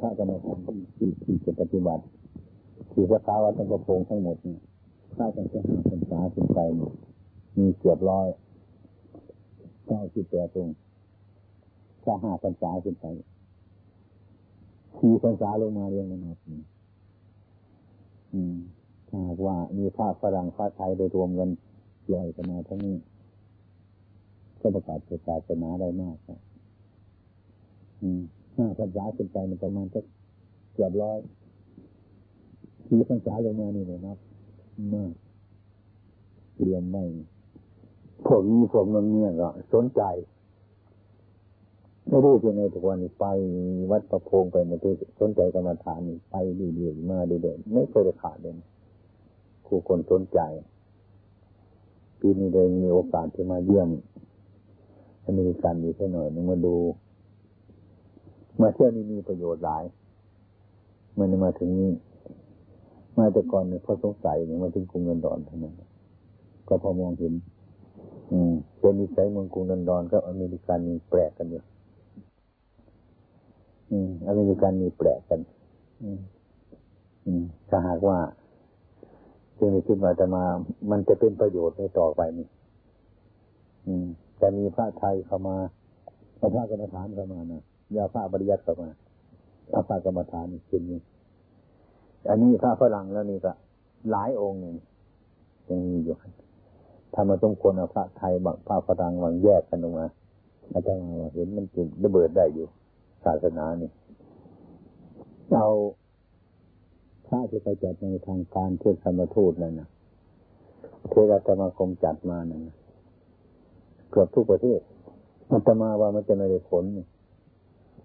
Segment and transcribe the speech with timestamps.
[0.00, 2.04] ถ้าจะมาทำที่ที่จะปฏิบัติ
[2.92, 4.60] ที่พระคาวัดต้งประพงทั้งหมดเนี่ย
[5.16, 6.58] ถ้าจะแค่ห้าพรรษาขึ้นไป
[7.58, 8.26] มีเกือบร้อย
[9.86, 10.68] เก้าสิบแปดตรง
[12.04, 13.06] ถ้าห้าพรรษาขึ้นไป
[14.98, 16.38] สี่พรรษาลงมาเรียงกันหมด
[18.32, 18.56] อืม
[19.08, 21.48] ถ้าว่ามีพระฝรั่งพระไทยไปรวมกัน
[22.12, 22.96] ลอยกันมาทั้งนี้
[24.60, 26.38] ก็ประกาศประกาศนาได้มากครับ
[28.02, 28.22] อืม
[28.56, 30.04] ห้าพรรษาขึ้นไปมันประมาณสัก
[30.74, 31.18] เกือบร้อย
[32.86, 34.18] สี่พรรษาลงมานี่เลยนับ
[34.94, 35.12] มาก
[36.58, 37.04] เรียมไม่
[38.26, 40.02] พวกนี้พวกนั้นเนี่ยก็สนใจ
[42.08, 43.26] ไม่รู้เป็นไงทุกวันนี้ไป
[43.90, 48.52] วัดประพงไปมันจะสนใจกรรมฐานไปเรื่อยๆมาเรื่อยๆไม่เคยขาดเลย
[49.66, 50.40] ครูคนสนใจ
[52.20, 53.88] ปีนี้เลยมีโอกาสที่มาเยี่ยม
[55.26, 56.74] อเมริกันอยู่แค่หน่อยนึงมาดู
[58.60, 59.84] มาเที่ยวนี้มีประโยชน์หลาย
[61.18, 61.90] มันมาถึงนี้
[63.18, 65.74] มาแต่ก่อนเนี่ยพอสงสัยเนี่ยมาถึงกรุงเงินดอนเท่านั้น
[66.68, 67.34] ก็พอมองเห็น
[68.32, 71.62] อืมเป็นนิสัยเมืองกรุงเงินดอนกับอเมริกันมีแปลกกันอยู่
[73.90, 75.40] อืมอเมริกันมีแปลกกัน
[76.02, 76.20] อืม
[77.26, 78.18] อืมถ้าหากว่า
[79.58, 80.44] จึงได้คิดว่าจะมา
[80.90, 82.46] มันจะเป็นประโยชน์ในต่อไปนี่
[83.86, 84.06] อืม
[84.40, 85.56] จะมีพระไทยเข้ามา
[86.38, 88.90] เอาพระกรรมฐานเข้ามานะ อย่าพระปริยัติเข้ามา
[89.72, 91.00] อาพระกรรมฐานขึ้นนี้
[92.28, 93.52] อันนี้พระฝรั่งแล้วนี่ก็
[94.10, 94.74] หลายองค์หนึ่ง
[95.68, 96.16] ยังมีอยู่
[97.14, 100.06] ถ้ามาต้องควรเอาพระไทยบางพระฝรั่งบางแยกกันออกมา
[100.72, 101.02] อาจารย์
[101.34, 102.66] เห็นมันจุดระเบิดได้อยู่
[103.24, 103.90] ศาสนานี่
[105.54, 105.68] เอา
[107.26, 109.88] พระที่ไปจัดในทางการเทศธรรมทูตนั่นนะ
[111.10, 112.76] เทศธรรมคมจัดมานั่นนะ
[114.10, 114.80] เกือบทุกประเทศ
[115.50, 116.84] มันจะมาว่ามันจะไม่ได้ผล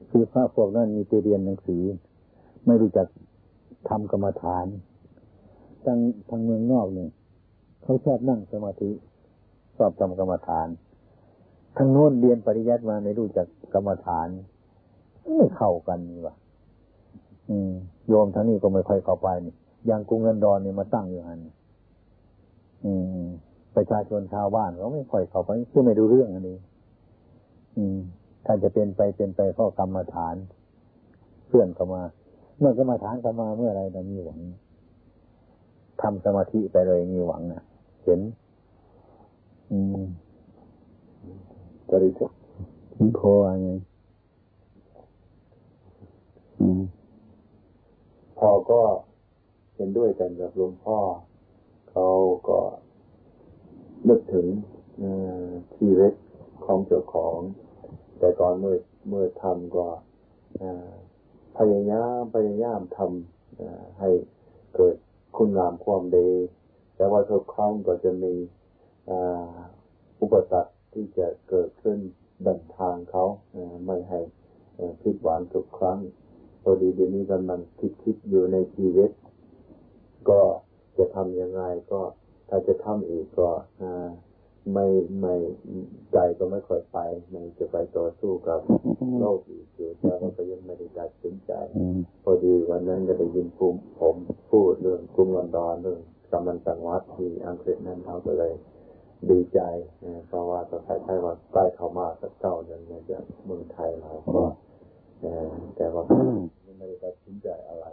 [0.10, 1.84] คือพระพวกนั้นมีไปเรียนหนังสือ
[2.66, 3.08] ไม่รู้จัก
[3.90, 4.66] ทำกรรมฐาน
[5.86, 6.00] ทาง
[6.30, 7.10] ทางเมืองนอกเนี่ย
[7.84, 8.92] เขาชอบนั่งสมาธิ
[9.78, 10.68] ชอบทำกรรมฐาน
[11.78, 14.28] ทางโน้นเรียนปริยัติมาไม่รู้จักกรรมฐาน
[15.36, 16.36] ไม่เข้ากันนี่วะ
[17.50, 17.72] อืม
[18.08, 19.54] โยมทางนี้ก็ไม่ค่อยเข้าไปนี่
[19.88, 21.40] อย่างกรุงเงินดอนเนี่ยมาตั้งอยู่หัน
[22.86, 22.92] อื
[23.24, 23.28] ม
[23.76, 26.58] ประชาชนชาวบ้านเขาไม่ค่อยเข้าไปคือไม่ดูเรื่องอันนี้
[27.78, 28.00] อืม
[28.46, 30.36] ถ้าจะเป็นไปเป็นไปข้อกรรมฐาน
[31.48, 32.04] เพื่อนเข้ามา
[32.60, 34.40] เมื่อกรรมฐานเข้ามาเมื่อไรเรามีหวัง
[36.02, 37.64] ทำสมาธิไปเลยมีหวังนะ
[38.04, 38.20] เห็น
[39.72, 40.02] อืม
[41.90, 42.32] บริจาค
[43.16, 43.68] โพอะไร
[46.60, 46.82] อืม
[48.38, 48.82] พอก็
[49.76, 51.00] เห็นด้วยกันกับหลวงพ่อ
[51.92, 52.08] เขา
[52.50, 52.60] ก็
[54.10, 54.48] นึกถึง
[55.76, 56.14] ชีวิต
[56.66, 57.38] ของเจ้าของ
[58.22, 58.78] แต่ก่อนเมื่อ
[59.08, 59.86] เมื่อทำก็
[61.58, 64.10] พยายามพยายามทำให้
[64.76, 64.96] เกิด
[65.36, 66.30] คุณงามความดี
[66.96, 68.34] แต่ว่าทุกครั้งก็จะมี
[70.22, 71.98] อุปสรรคที่จะเกิดขึ้น
[72.46, 73.26] ดันทางเขา
[73.86, 74.20] ไม่ให้
[75.02, 76.00] ผิดหวังทุกครั้ง
[76.64, 79.10] พอดีเดี๋ยวนี้กำลังคิดคิดอยู่ในชีวิต
[80.30, 80.42] ก็
[80.98, 81.62] จะทำยังไง
[81.92, 82.02] ก็
[82.50, 83.50] ถ้าจะทำอีกก็
[84.74, 84.88] ไม่
[85.20, 85.36] ไม่
[86.14, 86.98] ใจก็ไม่ค่อยไป
[87.30, 88.60] ไม่จะไปต่อสู้กับ
[89.20, 91.52] โลกอีกอยู่แต่ว่าก็ยังไม่ได้ตัดสินใจ
[92.24, 94.16] พอดีวันนั้นก็ได้ยินภูมิผม
[94.52, 96.02] พูดเรื่องกรุงลอนดอนเรื่อง
[96.34, 98.54] กำลังจังหวัดที่อังกฤษนั้นเขาก็เลย
[99.30, 99.62] ดีใจ
[100.28, 104.44] เพราะว่าตอนใช้ว่าใกล้เข้ามาสักเก้าเดือนเนี่ยจากเมืองไทยเราก็
[105.76, 106.04] แต่ว่า
[106.78, 107.86] ไม่ได้ตัดสินใจอะไร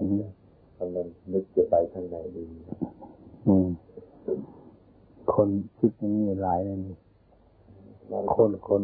[0.79, 2.47] กำลังนึกจะไปทางไหนดี
[5.43, 6.79] คนคิดอย่างนี้หลายเลย
[8.35, 8.83] คนคน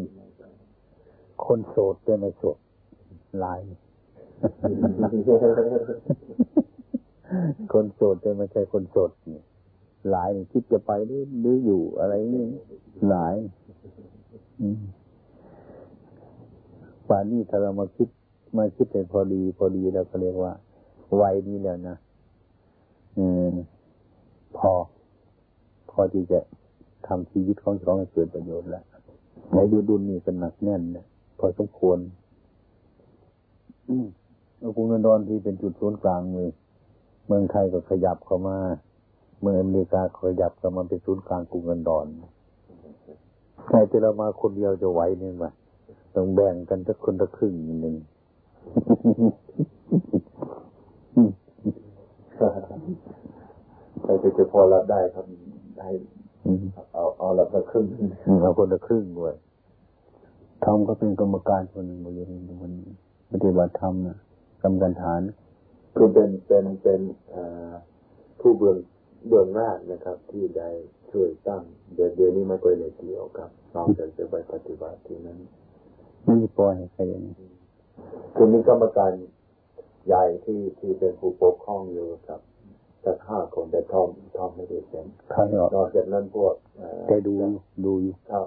[1.46, 2.58] คนโสดเป็นไม่โสด
[3.40, 3.58] หลาย
[7.72, 9.10] คนโสดแต่ไม่ใช่คนโสด
[10.10, 12.46] หลายคิดจะไปหรือหรืออยู่อะไรนี่
[13.08, 13.34] หลาย
[17.08, 18.08] ป่านนี้ถ้าเรามาคิด
[18.56, 20.52] มาคิดเป็นพอดี พอดีแล้วก็เรียกว่า
[21.20, 21.96] วัยนี้แล้วนะ
[23.18, 23.54] อืม
[24.58, 24.72] พอ
[25.94, 26.40] พอที่จะ
[27.06, 28.84] ทำชีวิตของเราให้เกิดประโยชน์แล้ว
[29.52, 31.06] ในดูดุลนี่เป็นหนักแน่นนะ
[31.38, 31.98] พอสมควร
[34.76, 36.50] กรุงลอนดอนที่เป็นจุดศูนย์กลางเมือง
[37.26, 38.58] เมืองไทยก็ขยับเข้ามา
[39.40, 42.06] เมืองอเมริกาขยับเข้ามาเป็นศูนย์กลางกรุงลอนดอน
[43.66, 45.50] ใครจะเรามาคนเดียวจะไหวเนี่ยมา
[46.14, 47.94] ต้องแบ่งกันสักคนละครึ่งหนึ่ง
[54.02, 55.24] ใครจะพอรับได้ครับ
[55.84, 55.94] ได้
[56.94, 57.86] เอาเอาละครึ่ง
[58.42, 59.34] เอาคนละครึ่งด้วย
[60.64, 62.72] ทำก็เป็นกรรมการคนหนึ่งบริเวณมัน
[63.32, 64.18] ปฏิบัติธรรมนะ
[64.62, 65.20] กรรมฐาน
[65.96, 67.00] คือเป็นเป็นเป็น
[68.40, 68.78] ผู้เบื้อง
[69.28, 70.70] เบื้องแรกนะครับ ที่ได้
[71.10, 71.62] ช่วยตั้ง
[71.94, 75.38] เดี๋ยวเดี๋ยวนี้ไม่ค่อยได้เกี่ยวครับเราจะจะไปปฏิบัติที่นั้น
[76.24, 77.34] ไม่ปล่อยใครอย่างนี้
[78.34, 79.12] คือมีกรรมการ
[80.06, 82.40] ใหญ่ที่ที่เป็นผู้ปกครองอยู่ครับ
[83.04, 85.06] แต่ห้าคนแต่ทอมทอมไม่ได้เป็น
[85.74, 86.54] นอกจากนั้นพวก
[87.08, 87.34] แต่ดู
[87.84, 88.46] ดูอยู่ครับ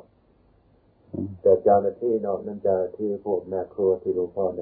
[1.42, 4.62] แต่เจ้าหน้าที่นอกนั้นจะที่พวกแม่ครัวที่หลวงพ่อใน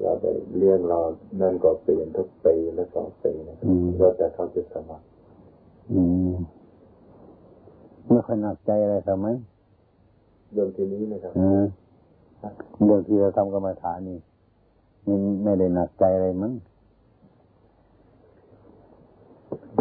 [0.00, 0.24] เราไป
[0.56, 0.98] เลี้ยงเรา
[1.40, 5.04] นั่นก็เปลี่ยนทุกปีและสองปีนะครับแล้วแต่เขาจะสมัคร
[5.92, 6.02] อื
[6.32, 6.34] ม
[8.08, 9.26] ไม่ค่อยหนักใจอะไรทำไม
[10.52, 11.32] เรื่องทีนี้นะครับ
[12.84, 14.18] เรื่องที่เราทำกรรมฐานนี่
[15.06, 16.52] มันไม่ได้หนักใจอะไรมั้ง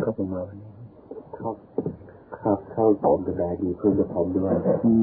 [0.01, 0.71] เข้ามาวันนี้
[1.35, 1.49] เขา
[2.39, 4.55] ครับเข้าผมกับนายดีเพื่อนกับผมด้วย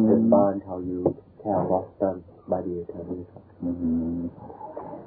[0.07, 1.03] เป็นบ้านเขาอยู่
[1.41, 2.17] แถวบอสตัน
[2.51, 3.43] บาดีแถวนี้ครับ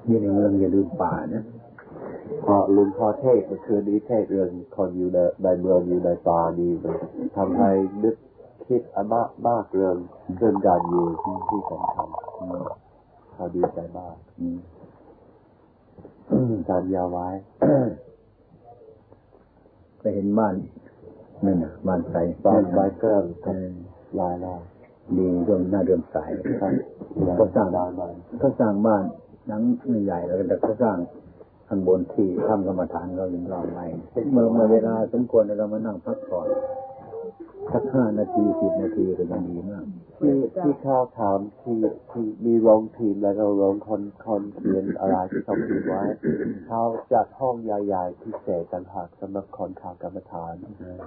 [0.08, 1.44] นี่ในเมืองอย่าลืมป่านะ
[2.46, 6.72] พอลุงพอเทศเมื่อคืนนี้เทศเรื่องคนอยู่ในในเมืองอยู่ในป่านี่
[7.38, 7.70] ทำให้
[8.04, 8.16] นึก
[8.66, 9.96] คิดอนมากมากเรื่อง
[10.38, 12.08] เรื่องการอยู่ที่ที่สำคัญ
[13.34, 14.16] เขาดีใจมาก
[16.70, 17.28] การยาไว้
[20.01, 20.56] ก็เห็นบ้าน
[21.45, 22.15] นั่นน่ะบ้านใส
[22.45, 23.71] บ้านใสเกิน
[24.19, 24.62] ลายลาย
[25.18, 26.30] ดีเริ่มหน้าเริ่มสาย
[27.39, 27.92] ก็สร้างบ้าน
[28.42, 29.03] ก็สร้างบ้าน
[29.50, 30.98] นังไม่ใหญ่แล้วแต่ก็สร้าง
[31.68, 33.86] ข้างบนที่ทำกรรมฐานเรายังรอไว้
[34.31, 36.48] เมื่อเมื่อเวลาสมควรเรามานั่งพักผ่อน
[37.74, 39.86] สักห้านาทีสิบนาทีก็ยังดีมาก
[40.19, 41.78] ที่ที่ข้าวถามที่
[42.12, 46.04] ที่มีโรงพิมพ์แล้วก็โรงคนคนเขียนอะไรที่เขาพิมพ์ไว้
[46.68, 46.81] เขา
[47.13, 50.56] จัดห้องใหญ่ๆพิเศษต่างหากสำหรับคนข่าวกรรมฐาน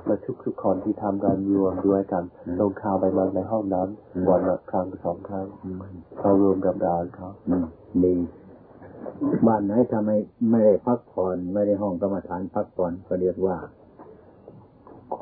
[0.06, 0.14] และ
[0.44, 2.24] ทุกๆคนที่ทำการรวมด้วยกัน
[2.60, 3.88] ลงข่าวไปมาในห้องนั้น
[4.28, 5.46] วันละครั้งสองครั้ง
[6.18, 7.28] เขารวมกับดานเขา
[8.04, 8.14] ดี
[9.46, 10.10] บ้านไหนทำไม
[10.50, 13.56] ไม่ได้พักผ่อนไม่ได้ห้องกรรมฐานพักผ่อนก็เรียกว่า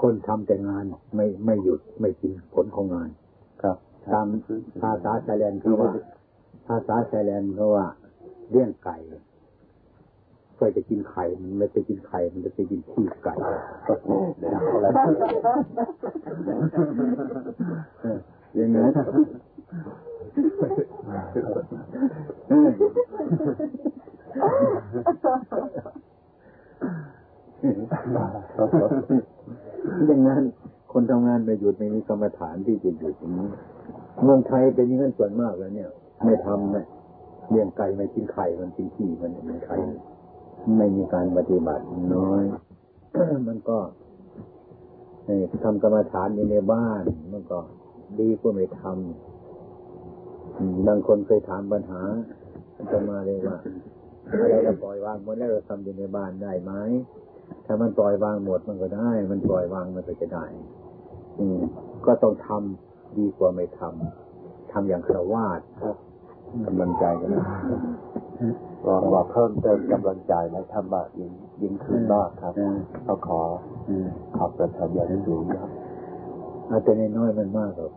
[0.00, 0.85] คนทำแต่งาน
[1.15, 3.09] ไม่ไม่หยุดไม่กินผลของงาน
[3.62, 3.77] ครับ
[4.12, 4.27] ตาม
[4.83, 5.91] ภาษาไทยแลนด์เขาว่า
[6.69, 7.87] ภาษาไทยแลนด์เขาว่า
[8.50, 8.97] เลี้ยงไก่
[10.59, 13.35] ก็จะกินไข่มันไม่จะกินไข่มันจะไปกินขี้ไก่
[18.55, 18.87] อย่างนี้
[30.08, 30.43] ดังนั้น
[30.93, 33.49] คนทำงานไปหยุดไม่มีกรรมฐานที่จะหยุดอย่างนี้
[34.23, 35.90] เมืองไทยเป็นอย่างนั้นส่วนมากแล้วเนี่ย
[36.25, 36.87] ไม่ทำนะ
[37.50, 39.81] เลี้ยงไก่ไม่กินไข่มันกินขี้มันเมืองไทย
[40.79, 41.84] ไม่มีการปฏิบัติ
[42.17, 42.43] น้อย
[43.49, 43.79] มันก็
[45.64, 47.02] ทำกรรมฐานอยู่ในบ้าน
[47.32, 47.58] มันก็
[48.20, 52.02] ดีกว่าไม่ทำบางคนเคยถามปัญหา
[52.93, 53.58] จะมาเลยว่า
[54.29, 56.73] อะไรเราปล่อยวางหมดแล้วเราทำอยู่ในบ้านได้ไหม
[57.67, 60.44] ถ้ามันปล่อยวางหมดมันก็ได้ มันปล่อยวางมันก็จะได้
[61.39, 61.59] อืม
[62.06, 65.97] ก็ต้องทำดีกว่าไม่ทำทำอย่างครวาดครับ
[66.67, 67.31] กำลังใจกัน
[68.87, 72.55] ว่าว่าเพิ่มเติมกำลังใจและธรรมะยิ่งยิ่งขึ้นมากครับ
[73.05, 73.41] เขาขอ
[74.37, 75.71] ขอบประทานอย่างสูงครับ
[76.71, 77.93] อาจจะน้อยมันมากหรอก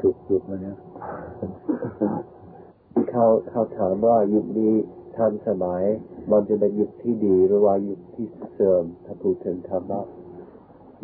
[0.00, 0.76] ถูกจุดมาเนี่ย
[3.10, 4.72] เขาเขาถามว่ายุคนี้
[5.16, 5.82] ทันสมัย
[6.30, 10.00] มันจะเป็นยุคที่ดีหรือว่ายุคที่เสื่อมถ้าพูดถึงธรรมะ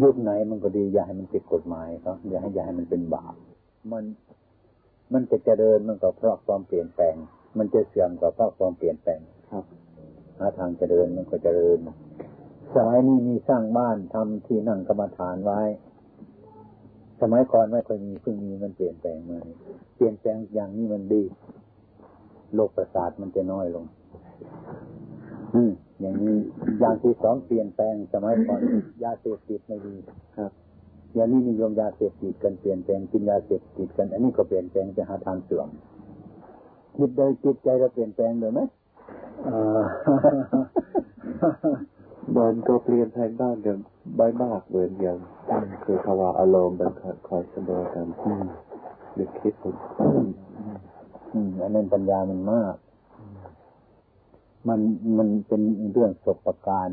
[0.02, 3.35] ยุคไหนมันก็ดีอย่าให้มันผิดกฎหมายครับอย่าให้อย่าให้มันเป็นบาป
[3.92, 4.04] มัน
[5.12, 7.14] มันจะเจริญมันก็เพราะความเปลี่ยนแปลง
[7.58, 9.20] มันจะเสื่อมก็เพราะความเปลี่ยนแปลง
[9.50, 9.64] ครับ
[10.38, 11.78] หาทางเจริญมันก็เจริญ
[12.75, 15.61] สมัยนี้มีสร้างบ้านทำที่นั่งกรรมฐานไว้
[17.20, 19.38] สมัยก่อนไม่เคยมีเพิ่งมีมันเปลี่ยนแปลงมา
[19.94, 21.23] เปลี่ยนแปลงอย่างนี้มันดี
[22.54, 23.85] โลกประสาทมันจะน้อยลง
[25.56, 26.36] อืมอย่างนี้
[26.80, 28.60] อย่างที่สองเปลี่ยนแปลงสมัยก่อน
[29.04, 29.94] ยาเสพติดไม่ดี
[30.36, 30.50] ครับ
[31.14, 35.68] อย่างนี้นิยมยาเสพติดกันเปลี่ยนแปลงกินยาเสพติดกัน อันนี้ก็เปลี่ยนแปลงจะหาทางเสื่อม
[36.96, 38.60] จิตใดจิตใจเราเปลี่ยนแปลงเลยไหม
[42.36, 43.80] มันก็เปลี่ยนแปลงบ้านเดิม
[44.16, 45.18] ใบมากเหมือนอย่าง
[45.84, 46.92] คือภาวะอารมณ์แบบ
[47.28, 48.06] คอยเสมอกัน
[49.18, 49.76] นึกคิดผม
[51.60, 52.75] อันนั้นปัญญามันมาก
[54.68, 54.80] มัน
[55.18, 56.90] มันเป็นเรื่องสบการ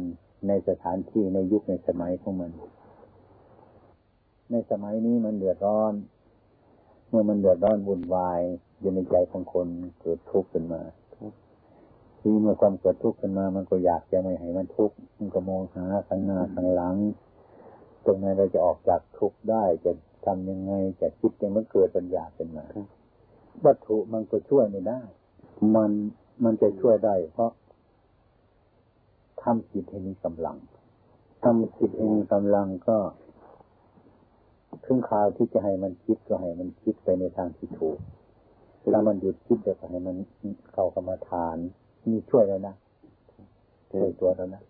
[0.48, 2.52] ในสถานที่ในยุคในสมัยของมัน
[4.52, 5.94] ในสมัยนี้มันเดือดร้อน
[7.10, 8.40] เมื่อมันเดือดร้อนวุ่นวาย
[8.80, 9.68] อยู่ในใจของคน
[10.00, 10.82] เกิดทุกข์ขึ้นมา
[12.20, 16.96] ที่เมื่อความเกิดทุกข์ขึ้นมา มันก็อยากจะไม่ให้มันทุกข์ มันก็มองหาข้างหน้าข้างหลัง
[18.06, 19.92] ตรงไหนเราจะออกจากทุกข์ได้ จะ
[20.26, 22.66] ทำยังไง จะคิดยังมันเกิดปัญญาขึ้นมา
[23.66, 25.02] วัตถุมันก็ช่วยไม่ได้
[25.76, 25.92] มัน
[26.44, 27.52] มันจะช่วยได้ เพราะ
[29.44, 30.58] ทำจิตให้มีกำลัง
[31.44, 32.98] ทำจิตให้มีกำลังก็
[34.86, 37.98] ถึงคราวที่จะให้มันคิดก็ให้มันคิดไปในทางที่ถูก
[38.94, 40.16] ถ้ามันหยุดคิดเดี๋ยวก็ให้มัน
[40.72, 41.58] เข้ากรรมฐาน
[42.12, 42.76] มีช่วยแล้วนะ
[43.90, 44.64] ช่วยตัวแล้วนะ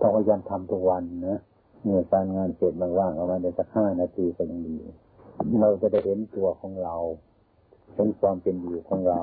[0.00, 1.38] ต้องพยายามทำทุกวันนะ
[1.82, 4.76] เมื่อการงานเสร็จว่างๆเอามาได้สักห้านาทีก็ยังดี
[5.60, 6.96] เราจะได้เห็นตัวของเรา
[7.94, 9.22] เห็นความเป็นอยู่ของเรา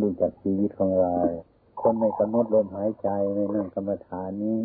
[0.00, 1.14] ดูจากชีวิตของเรา
[1.82, 4.58] คนไม่กำหนดลมหายใจในนั่งกรรมฐานนี้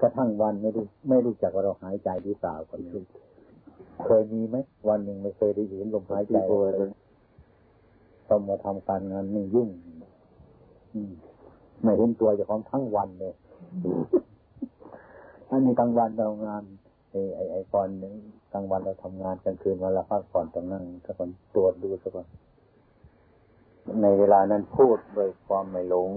[0.00, 3.02] กระทั่งวันไม่รู้ไม่รู้จักว่าเราหายใจหรือเปล่าคนนี้
[4.04, 4.56] เคยมีไหม
[4.88, 6.90] วันหนึ่งไม่เคยได้เห็นลมหายใจเลย
[8.28, 9.68] ต้องมาทำการงานนี่ยุ่ง
[11.82, 13.34] ไม่เห็นตัวจะของทั้งวันเลย
[15.50, 16.62] อันนี้กลางวันเรางาน
[17.10, 17.88] ไอ้ไอ้ไอ้ก่อน
[18.52, 22.26] กลางวันเราทำงานกลางคืนวันละพักผ่อนต้องนั่งสักคนตรวจดูสักคน
[24.02, 26.10] ในเวลานั้นพูดโดยความไม่หลง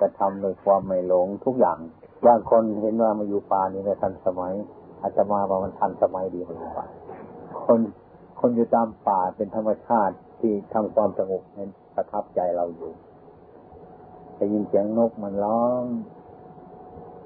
[0.00, 1.78] กระทำโดยความไม่หลงทุกอย่าง
[2.26, 4.52] บางคนเห็นว่ามาอยู่ป่านี่ไม่ทันสมัย
[5.00, 6.84] อาจจะมาว่ามันทันสมัยดีมาอยู่ป่า
[7.64, 7.80] คน
[8.40, 12.90] คนอยู่ตามป่าเป็นธรรมชาติที่ทำความสงบให้ประทับใจเราอยู่
[14.36, 15.84] ได้ยินเสียงนกมันร้อง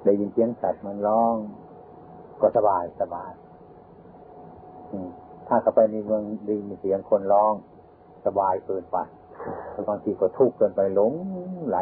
[0.04, 1.34] ได้ยินเสียงสัตว์มันร้อง
[2.40, 3.32] ก็สบายสบาย
[5.48, 7.52] ถ้าเข้าไปในเมืองดีมีเสียงคนร้อง
[8.26, 8.96] สบายเกินไป
[9.88, 11.12] บางทีก็ทุกข์เกินไปหลง
[11.68, 11.76] ไหล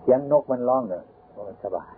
[0.00, 1.02] เสียงนกมันร้องเนี่ย
[1.62, 1.90] สบาย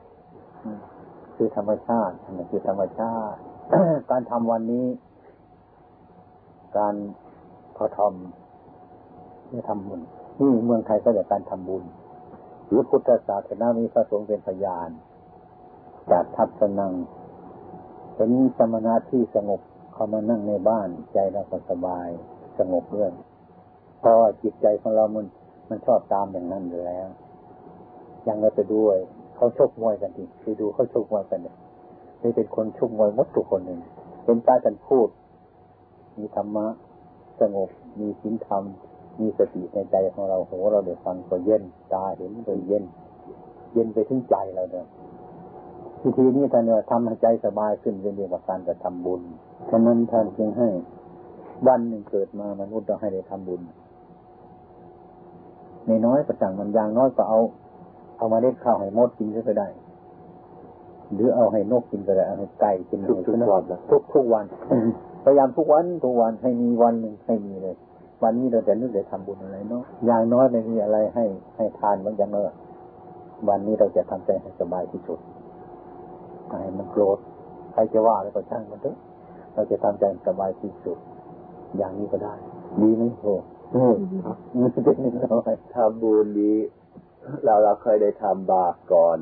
[1.36, 3.38] คือธรรมชาติมันคือธรรมชาติ
[4.10, 4.86] การทำวันนี้
[6.76, 6.94] การ
[7.76, 10.00] พอทำไม่ทำบุญ
[10.40, 11.84] นี่เมืองไทยก็อยากการทำบุญ
[12.66, 14.90] หรือพุทธศาสนามีพระสงฆ์เป็นพยาน
[16.10, 16.92] จากทัศนัง
[18.14, 19.60] เห็นสมณะที่สงบ
[19.92, 22.08] เขามานั่งในบ้านใจเราก็สบาย
[22.58, 23.12] สงบเรื่อง
[23.98, 25.26] เพราะจิตใจของเรามัน
[25.70, 27.08] มันชอบตามอย่างนั้นอยู่แล้ว
[28.26, 28.96] ยังเราไปด้วย
[29.36, 31.56] เขาชกมวยกันทีไปดูเขาชกมวยกันเนี่ย
[32.22, 33.80] นี่เป็นคนชกมวยมดทุกคนหนึ่ง
[34.24, 35.08] เป็นตากันพูด
[36.18, 36.66] มีธรรมะ
[37.40, 37.68] สงบ
[38.00, 38.62] มีสินธรรม
[39.20, 41.62] มีสติในใจของเราโหเราเดี๋ยวฟังก็เย็น
[41.92, 42.84] ตาเห็นก็เย็น
[43.72, 44.86] เย็นไปถึงใจเราเนี่ย
[46.02, 49.22] วิธีนี้ท่านเนี่ยทำให้ใจสบายขึ้นเรียกว่าการจะทำบุญ
[49.70, 50.68] ฉะนั้นท่านจึงให้
[51.66, 53.60] วันหนึ่งเกิดมามนุษย์เราให้ได้ทำบุญ
[55.88, 57.38] ในน้อยประจังมันยางน้อยก็เอา
[58.18, 59.68] เอามาเล็ดข้าวให้มดกินก็ได้
[61.14, 64.44] หรือเอาให้นกกินก็ได้เอาให้ไก่กินทุกทุกวันทุกทุกวัน
[65.24, 67.76] พยายามทุกวันทุกวันให้มีวันหนึ่งให้มีเลย
[68.22, 71.24] วันนี้เราจะนึกจะทำบุญอะไรเนาะอย่างน้อยไม่มีอะไรให้
[71.56, 72.54] ให้ทานบางอย่างเนอะ
[73.48, 75.18] วันนี้เราจะทำใจให้สบายที่สุด
[76.60, 77.18] ให้มันโกรธ
[77.72, 78.96] ใครจะว่าอะไรก็ช่างมันเถอะ
[79.54, 80.98] เราจะทำใจสบายที่สุด
[81.76, 82.34] อย่างนี้ก็ได้
[82.80, 83.57] ดีไหมโอ้โห
[85.74, 86.52] ทำบุญดี
[87.44, 89.18] เราเราเคยได้ทำบาปก่อน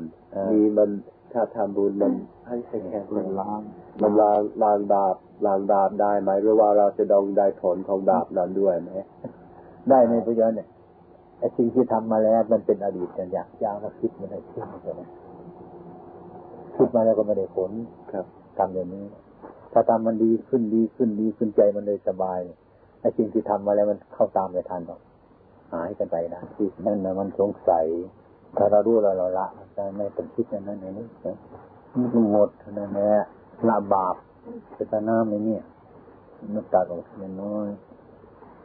[0.51, 0.89] มีมัน
[1.33, 2.13] ถ้าทำบุญมัน
[2.47, 3.61] ให้ให้แค่มันล้าง
[4.01, 8.89] มันล้างล้างบาปล้างบาปได้ไหมหรือว่าเราจะดองได้ผลของบาปนั้นด้วยไหม
[9.89, 10.69] ได้ในประโยชน์เนี่ย
[11.39, 15.09] ไอ้สิ่งที่ทำมาแล้ว มันเป็นอดีตกันอย่างยาวมาคิดมันได้ขึ้นเลย
[16.75, 17.71] คิดมาแล้วก็ไม่ได้ผล
[18.11, 18.25] ครับ
[18.57, 19.05] ทำอย่างนี้
[19.73, 24.99] ถ้าทำมันดีขึ้นดีขึ้นดีขึ้นใจมันเลยสบายไอ้สิ่งที่ทำมาแล้วมันเข้าตามไปทันหรอก
[25.73, 27.85] หายกันไปนะที่นั่นนะมันสงสัย
[28.57, 31.07] ถ้าเรารู้เราเราละแต่ไม่เป็นคิดอย่างนั้นอย่างนี้
[32.13, 33.11] มันหมดนั่นแหละ
[33.69, 34.15] ละบาป
[34.75, 35.63] เป็นน้ำในเนี่ย
[36.53, 37.67] มันตัดออกเล็กน้อย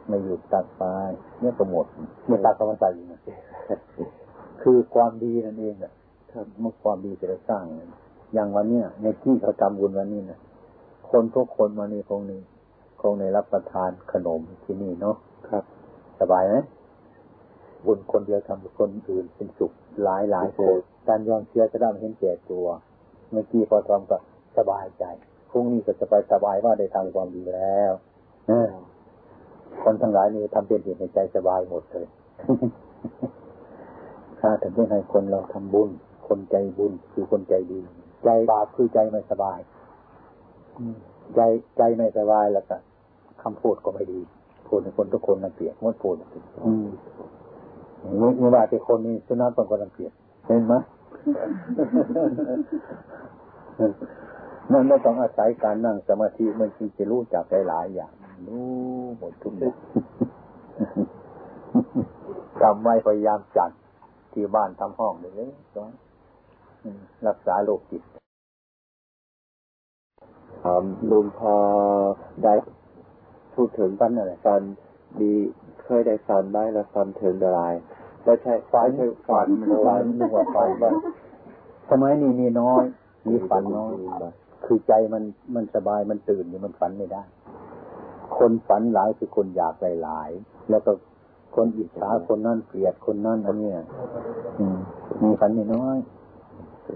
[0.07, 0.83] ไม่หยุดตัดไป
[1.41, 1.85] เนี่ยก็หมด
[2.27, 3.19] เนี่ยตัดก็มันตายอยู่นะ
[4.61, 5.93] คือความดีนั่นเองอะ
[6.29, 7.63] ถ้าเมื่อความดีจะสร้าง
[8.33, 10.39] อย่างวันเนี้ยในที่เขาทำบุญวันนี้นะ
[11.09, 12.41] คนทุกคนมานี่คงนี้
[13.03, 15.15] คงในรับประทานขนมที่นี่เนาะ
[15.49, 15.63] ครับ
[16.21, 16.55] สบายไหม
[17.85, 19.71] บุญคนเดียวทำคนอื่นเป็นสุข
[20.03, 20.75] หลายหลายคน
[21.07, 22.65] การยอมเชื่อจะได้เห็นแก่ตัว
[23.31, 24.17] เมื่อกี้พอทำก็
[24.57, 25.03] สบายใจ
[25.49, 27.91] พรุ่งนี้ก็จะไปสบายว่าได้ทำความดีแล้ว
[29.83, 32.07] คนทั้งหลายนี่ทำเป็นเหตุในใจสบายหมดเลย
[34.39, 35.89] ถ้าถึงไม่ให้คนเราทำบุญ
[36.27, 37.79] คนใจบุญคือคนใจดี
[38.23, 39.59] ใจบาปคือใจไม่สบาย
[41.35, 41.41] ใจ
[41.77, 42.77] ใจไม่สบายแล้วก็
[43.43, 44.19] คำพูดก็ไม่ดี
[44.67, 46.15] พูดในคนทุกคนน่าเกลียดงดพูด
[48.19, 50.11] ไม่ไม่ว่าแต่คนนี้สุนัขต้องก็รังเกียจ
[50.47, 50.73] เห็นไหม
[54.71, 58.13] นั่นเราต้องอาศัยการนั่งสมาธิมันจึงจะรู้จักหลายอย่าง
[58.47, 58.67] รู้
[59.17, 59.75] หมดทุกอย่าง
[62.61, 63.71] ทำไว้พยายามจัด
[64.33, 65.91] ที่บ้านทำห้องเลยสอน
[67.27, 68.03] รักษาโรคจิต
[71.11, 71.55] ลุงพอ
[72.43, 72.53] ได้
[73.55, 74.61] พูดถึงฟันอะไรฟัน
[75.21, 75.33] ดี
[75.83, 77.61] เคยได้ฟันไหมแล้วฟันถึงอะไร
[78.23, 79.47] ไม่ใช่ฝันคือฝัน
[79.87, 80.91] ฝันนึกว่าฝันว่า
[81.89, 82.83] สมัยนี้มีน้อย
[83.27, 83.93] มีฝันน้อย
[84.65, 85.23] คือใจมัน
[85.55, 87.23] มันสบายมันตื่นนี่มันฝันไม่ได้
[88.37, 90.29] คนฝันหลายคือคนอยากหลาย
[90.69, 90.91] แล้วก็
[91.55, 93.71] คนอิจฉาคนนั่นเกลียดคนนั่นอันนี้
[95.21, 95.97] มีฝันไม่น้อย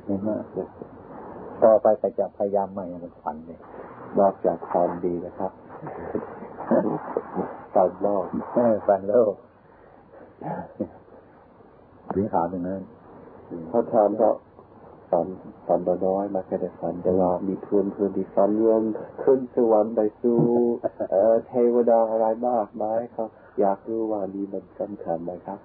[0.07, 0.43] นี่มาก
[1.63, 3.59] ต่อไปก็จะพยายามไม่มันฝันเลย
[4.19, 5.51] นอกจากความดีนะครับ
[7.73, 8.25] ฝันโลก
[8.87, 9.33] ฝันโลก
[12.13, 12.81] ถึงถามอย่างนั้น
[13.69, 14.29] เขาถามก็
[15.11, 15.27] ฝัน
[15.67, 18.81] ฝันน้อยมาแค่ได้ฝันแต่ว่ามีเพื่อนเพื่อนที่ฝันรวม
[19.23, 20.37] ขึ้นสวรรค์ไปสู่
[21.47, 22.83] เทวดาอะไรมากไหม
[23.13, 23.25] เขา
[23.59, 25.59] อยากรู้ว่าดีมันสำคัญไหมครับ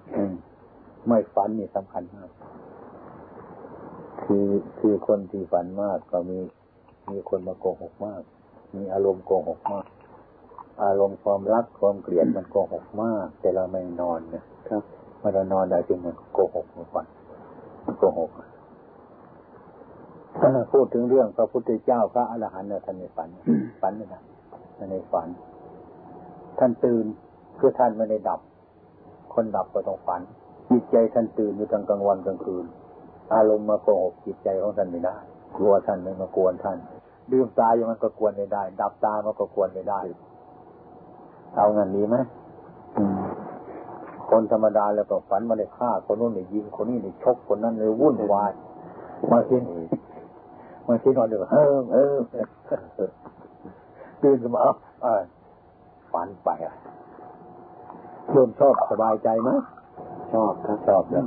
[1.06, 2.30] ไม่ฝันนี่สำคัญมาก
[4.22, 4.48] คือ
[4.80, 6.38] คือคนที่ฝันมากก็มี
[7.10, 8.22] มีคนมาโกหกมาก
[8.76, 9.86] มีอารมณ์โกหกมาก
[10.84, 14.82] อารมณ์ความรักความเกลียดมันโกหกมาก แต่เราไม่นอนเนี่ยครับ
[15.18, 17.06] เมื่อเรานอนได้จึงมันโกหกมันฝัน
[17.98, 18.30] โกหก
[20.72, 23.28] พูดถึงเรื่องพระพุทธเจ้าพระอรหันต์ท่านในฝัน
[23.80, 24.22] ฝันนะ
[24.90, 25.28] ในฝัน
[26.58, 27.04] ท่านตื่น
[27.58, 28.40] คือท่านไม่ได้ดับ
[29.34, 30.20] คนดับก็ต้องฝัน
[30.70, 32.64] จิตใจท่านตื่นอยู่ทั้งกลางวันกลางคืน
[33.34, 35.16] อารมณ์มาโกหกจิตใจของท่านไม่ได้
[35.56, 36.78] กลัวท่านไม่มากวนท่าน
[37.32, 40.00] ดื่มตาอย่างมันก็กวนไม่ได้ ดับตามันก็กวนไม่ได้
[41.56, 42.16] เอาเงินนี้ไหม
[44.30, 48.52] คนธรรมดาแล้วก็ฝันมาในฆ่าคนนู้นในยิงคนนี้ในชกคนนั้นเลยวุ่นวาย
[49.30, 49.56] มาที
[50.88, 52.16] มาทีนอนเดี๋ยวเออเออ
[54.22, 54.60] ตื่นขึ้นมา
[55.02, 55.22] เออ
[56.12, 56.74] ฝันไปอะ
[58.30, 59.50] เริ่มชอบสบายใจไหม
[60.32, 61.26] ชอบครับชอบนะ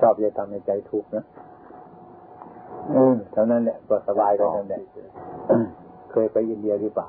[0.00, 1.24] ชอบจะทำในใจถูกนะ
[2.92, 4.80] เออเท่านั้นแหละก็สบายกันนั่นแหละ
[6.10, 7.08] เคยไปอินเดียหรือเปล่า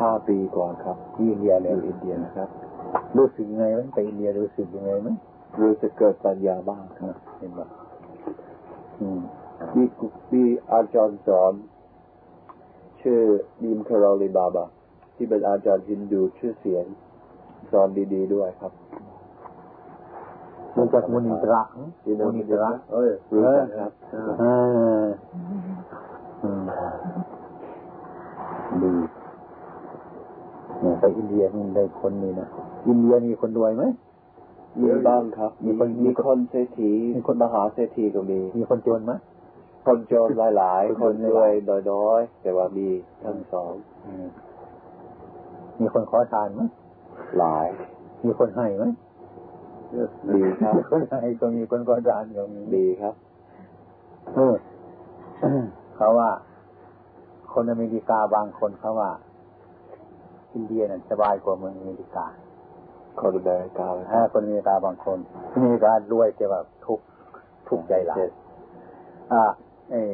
[0.00, 2.48] ห้าปีก่อนครับที่อินเดียเลยอินเดียนะครับ
[3.16, 5.08] รู้สึกยังไงไหมไปอินเดียรู้สึกยังไงไหม
[5.60, 7.60] รู้สึกเกิดปัญญาบ้างครับเห็นไหม
[9.76, 9.84] มี
[10.32, 11.52] มีอาจารย์สอน
[13.00, 13.20] ชื่อ
[13.62, 14.64] ดีมคาราลีบาบา
[15.16, 16.84] ที่เป็นอาจารย์ฮินดูชื่อเสียง
[17.70, 18.72] สอนดี ๆ ด้วยครับ
[20.76, 21.62] มันจากมุนิตระ
[22.26, 23.90] มุนิตระเอ้ยรู้จักครับ
[28.82, 29.05] ดีเนี่ย
[31.00, 32.48] ไปอินเดียนี่ได้คนนี้นะ
[32.88, 33.84] อินเดียมีคนรวยไหม
[34.80, 39.12] มีบ้างครับ มีคนมีคนเศรษฐีมีคนมหาเศรษฐีก็มี มีคนจนไหม
[39.86, 41.50] คนจนหลาย ๆ คนรวย
[41.90, 42.88] น้อยๆแต่ว่ามี
[43.22, 43.72] ทั้งสอง
[45.80, 46.62] มีคนขอทานไหม
[47.38, 47.66] หลาย
[48.24, 48.84] มีคนให้ไหม
[50.34, 53.14] ดีครับคนให้ก็มีคนขอทานก็มีดีครับ
[54.34, 54.54] เออ
[55.96, 56.30] เขาว่า
[57.52, 59.10] คนอเมริกาบางคนเขาว่า
[60.54, 62.26] อินเดียนั่นสบายกว่าเมืองอเมริกา
[63.20, 65.18] คนอเมริกาถ้าคนอเมริกาบางคน
[65.54, 66.98] อเมริการวยแต่แบบทุก
[67.68, 68.18] ทุกใจหลาย
[69.32, 69.44] อ่า
[69.90, 70.12] เออ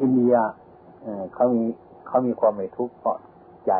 [0.00, 0.34] อินเดีย
[1.34, 1.62] เขามี
[2.06, 3.16] เขามีความไม่ทุกข์เพราะ
[3.66, 3.72] ใจ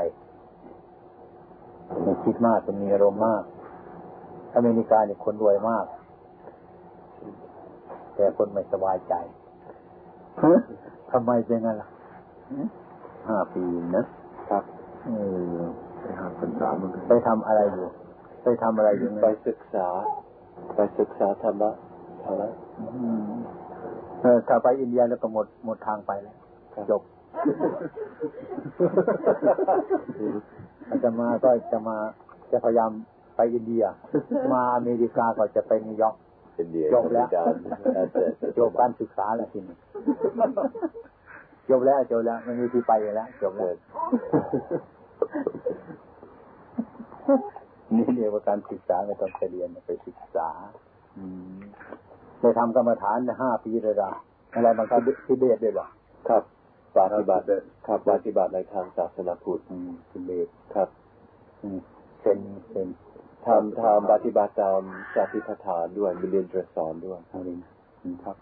[2.02, 3.42] ไม่คิดมากมีอารมณ์มาก
[4.56, 5.86] อเมริกาเนี่ยคนรวยมาก
[8.14, 9.14] แต่คนไม่สบายใจ
[11.10, 11.88] ทำไมเป็นงั้นล่ะ
[13.28, 13.64] ห้าปี
[13.96, 14.17] นะครับเออ
[16.00, 17.86] ไปหาปัญหามันไปทำอะไรอยู่
[18.42, 19.86] ไปทำอะไรอยู่ไปศึกษา
[20.74, 21.70] ไปศึกษาธรรมะ
[22.24, 22.42] ทำไม
[24.20, 26.36] เออถ้าไปอินเดียแล้วก็หมดหมดทางไปแล้ว
[26.90, 27.02] จบ
[30.88, 31.96] อาจะมาก็จะมา
[32.52, 32.90] จะพยายาม
[33.36, 33.84] ไปอินเดีย
[34.52, 36.16] มาอเมริกาก็จะไปนิวยอร์ก
[36.94, 37.28] จบแล้ว
[38.58, 39.76] จบการศึกษาแล้วทีนี้
[41.68, 43.74] จบแล้วจบแล้วมันมีที่ไปแล้วจบแล้ว
[47.96, 50.48] นี่เรียกว่าการศึกษาไม่ต้องเรียนไปศึกษา
[51.16, 51.24] อื
[51.56, 51.58] ม
[52.40, 54.12] ไปทำกรรมฐานห้าปีเลยละ
[54.54, 55.88] อะไรบางทีที่เบสด้วยหรอ
[56.28, 56.42] ครับ
[56.96, 57.44] ปฏิบัติ
[57.86, 59.60] ครับปฏิบัติในทางศาสนาพุทธ
[60.10, 60.88] ที่เบสครับ
[62.22, 62.38] เป็น
[62.70, 62.88] เป็น
[63.46, 64.82] ทำทำปฏิบัติตาม
[65.14, 67.18] สติปัฏฐานด้วยมีเรียนตรสอนด้วย
[68.24, 68.36] ครับ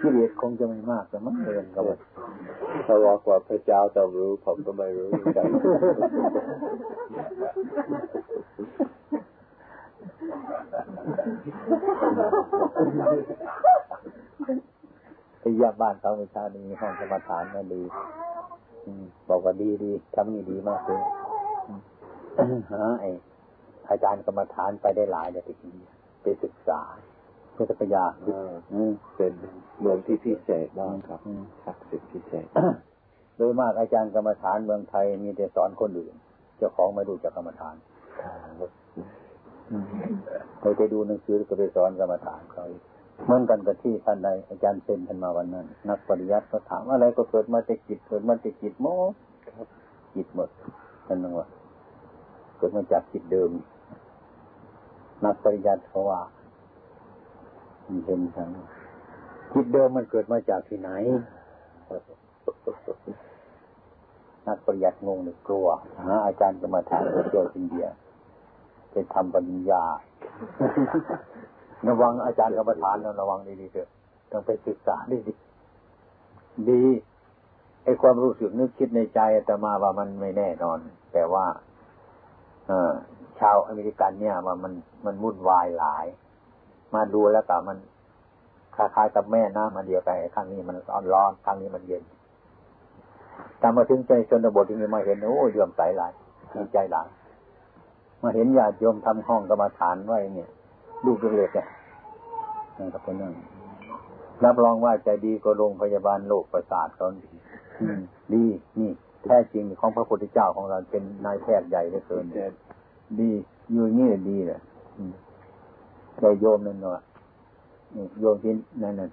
[0.00, 1.84] กิเลสคงจะไม่มากแต่มันเรียนกับ
[2.84, 5.44] เขาบอกว่าพระเจ้าต้องรู้ ผมก็ไม่รู้เหมือนกัน
[15.40, 17.82] ไอ้ยาบ้านเขาไม่ชาดีห้องสมาทานก็ดี
[19.28, 21.02] บอกว่าดีดีทำนี่ดีมากเลย
[22.70, 23.04] หาไอ
[23.88, 25.86] อาจารย์กรรมฐานไปได้หลายเลยทีนี้
[26.22, 26.80] ไปศึกษา
[27.56, 28.04] เพื่อจะพยา
[29.16, 29.32] เป็น
[29.80, 31.20] เมืองที่พิเศษบ้างครับ
[31.64, 32.46] ศักดิ์สิทธิ์พิเศษ
[33.36, 36.14] โดยมากอาจารย์กรรมฐานเมืองไทยมีแต่สอนคนอื่น
[36.56, 37.74] เจ้าของไม่ดูจากกรรมฐาน
[40.60, 42.64] เราไปดูหนังสือก็ไปสอนกรรมฐานเขา
[43.24, 48.86] เหมือนกันกับที่ท่านใดอาจารย์เซนท่านมาวันนั้น นักปริยัติเขาถามอะไรก็เกิดมาจากจิตเกิดมาจากจิตหม
[50.14, 50.48] จิตหมด
[51.06, 51.48] ท่านนึกว่า
[52.56, 53.50] เกิดมาจากจิตเดิม
[55.24, 56.20] นักปริยัติเขาว่า
[58.04, 58.50] เห็นทั้ง
[59.52, 60.90] จิตเดิมมันเกิดมาจากที่ไหน
[64.46, 65.66] นักปริยัติงงเลยกลัว
[66.04, 67.86] หาอาจารย์กรรมฐานไปเที่ยวอินเดีย
[68.90, 69.84] ไปทำปัญญา
[71.88, 73.88] ระวังอาจารย์กรรมฐานระวังดีๆเถอะ
[74.30, 75.32] ต้องไปศึกษาดีดี
[76.70, 76.82] ดี
[77.84, 80.78] ไอความรู้สึกนึกคิดในใจแต่มาว่ามันไม่แน่นอน
[81.12, 81.46] แต่ว่า
[82.68, 82.92] เออ
[83.40, 84.72] ชาวอเมริกันเนี่ยว่ามัน
[85.04, 86.06] มันวุ่นวายหลาย
[86.94, 87.78] มาดูแล้วก็มัน
[88.76, 92.02] คล้ายๆกับแม่น้ำมาเดียวกันข้างนี้มันร้อนร้อนข้างนี้มันเย็น
[93.58, 96.12] แต่มาถึงใจชนบทที่มาเห็นโอ้ยเยื่อมใสหลาย
[96.54, 97.06] ดีใจหลาย
[98.22, 100.48] มาเห็นญาติโยมทำห้องกรรมฐานไว้เนี่ย
[101.04, 101.66] ลูกเล็กๆเนี่ย
[102.78, 103.32] นั่นก็เป็นนั่น
[104.44, 107.32] รับรองว่าใจดีก็โรงพยาบาลโรคประสาทเขาดี
[108.34, 108.44] ดี
[108.80, 108.90] นี่
[109.24, 112.24] แท้จริงของพระพุทธเจ้าของเราเป็นนายแพทย์ใหญ่เหลือเกิน
[113.20, 113.30] ดี
[113.72, 114.60] อยู่นี่ดีเลย
[116.20, 117.02] ใจโยมนั่นเนาะ
[118.20, 118.52] โยมที่
[118.82, 119.10] นั่นน่ะ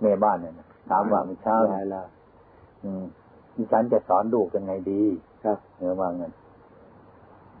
[0.00, 2.02] แม่บ้านนั่นถามว่าเมื่อเช้าไละ
[2.84, 3.04] อืม
[3.54, 5.02] ดิฉันจะสอนลูกยังไงดี
[5.44, 6.32] ครับเนื้อว่าเงิน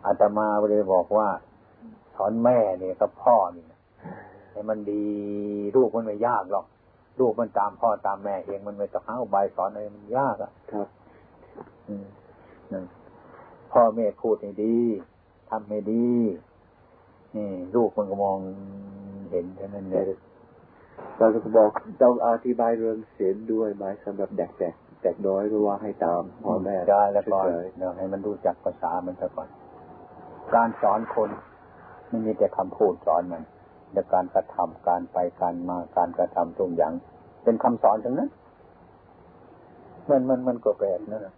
[0.04, 1.28] อาตมาเลยบอกว่า
[2.16, 3.64] สอนแม่เนี่ยกับพ่อนี่
[4.52, 5.04] ให้มันดี
[5.76, 6.66] ลูกมันไม่ยากหรอก
[7.20, 10.88] ลูกมันตามพ่อตามแม่เองมันไม่ต้องหาอุบายสอนอะไรมันยากอะครับ
[11.88, 12.06] อืม
[12.72, 12.84] นั่น
[13.72, 14.76] พ่อแม่พูดให้ดี
[15.50, 16.08] ทำให้ดี
[17.36, 18.38] นี่ลูกมันก็มอง
[19.30, 20.04] เห็นแค่นั้นเลย
[21.18, 21.70] เราจะบอก
[22.02, 27.46] ต้องอธิบายเรื่องเสียนด้วยไหมสำหรับเด็กๆเด็กน้อยเพราะว่าให้ตามพ่อแม่ได้แล้วก่อน
[27.78, 29.48] เดี๋ยวให้มันรู้จักภาษามันซะก่อน
[30.54, 31.30] การสอนคน
[32.08, 33.42] ไม่มีแต่คำพูดสอนมัน
[33.92, 36.92] แต่การกระทำการไปการมาการกระทำทุกอย่าง
[37.44, 38.30] เป็นคำสอนทั้งนั้น
[40.08, 41.34] มันมันมันก็แปลกนั่นนะ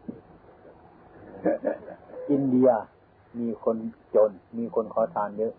[2.30, 2.68] อินเดีย
[3.38, 3.76] มีคน
[4.14, 5.52] จน มีคนขอทานเยอะ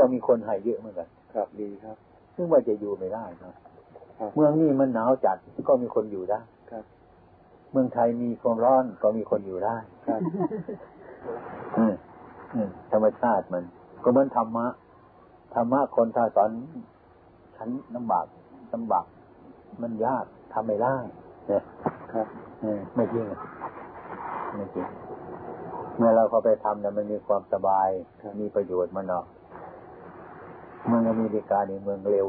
[0.00, 1.96] ก็มีคนให้เยอะเหมือนกันครับ ดีครับ
[2.34, 3.54] ซึ่งว่าจะอยู่ไม่ได้นะ
[4.34, 5.36] เมืองนี้มันหนาวจัด
[5.68, 6.84] ก็มีคนอยู่ได้ครับ
[7.72, 10.20] เมืองไทยมีความร้อนก็มีคนอยู่ได้ครับ
[12.92, 13.64] ธรรมชาติมัน
[14.02, 14.66] ก็เหมือนธรรมะ
[15.54, 16.50] ธรรมะคนถ้าสอน
[17.56, 18.26] ฉันลำบาก
[18.74, 19.06] ลำบาก
[19.82, 20.96] มันยากทำไม่ได้
[21.46, 21.62] เนี่ย
[22.12, 22.26] ครับ
[22.94, 23.26] ไม่จริง
[24.54, 24.86] ไม่จริง
[25.96, 27.88] เมื่อเราเข้าไปทำเนี่ยมันมีความสบาย
[28.40, 29.24] มีประโยชน์มันเนาะ
[30.86, 32.26] เมืองอเมริกาเนี่ยเมืองเร็ว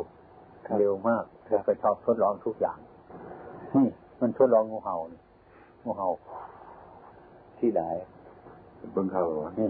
[0.79, 2.79] เร็วมากแล้วก็ชอบทดลองทุกอย่าง
[3.75, 3.87] นี่
[4.21, 5.21] มันทดลองงูเห่านี่
[5.83, 6.09] งูเห่า
[7.59, 7.81] ที่ไหน
[8.93, 9.23] บนเขา
[9.59, 9.69] นี่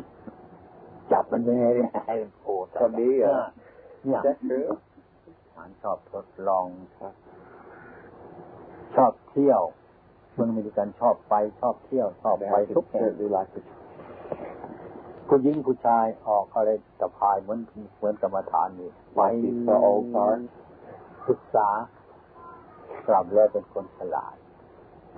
[1.11, 1.91] จับมันยังไงเนี่ย
[2.41, 3.35] โอ้ตอนนี้อะ
[4.05, 4.19] เนี่ย
[5.57, 6.65] มันชอบทดลอง
[6.99, 7.13] ครับ
[8.95, 9.61] ชอบเที่ยว
[10.33, 13.41] เมืองอเมริกันชอบไปชอบเที่ยวชอบไปทุกแห่งเวลา
[15.29, 17.59] ผู้หญิงผู้ชายออกอะไรตะพายเหมือน
[17.97, 19.21] เหมือนกรรมฐานนี่ไป
[19.67, 19.79] ต่อ
[20.13, 20.37] สอน
[21.27, 21.69] ศึกษา
[23.07, 24.35] กลับแล้วเป็นคนฉลาด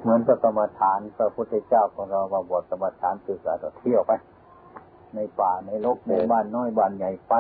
[0.02, 4.12] เหมือนพระกรรมฐานพระพุทธเจ้าของเรามาบวชกรรมฐานศึกษาเที่ยวไป
[5.16, 7.34] ในป่าในลกในบ้านน้อยบ้านใหญ่ไป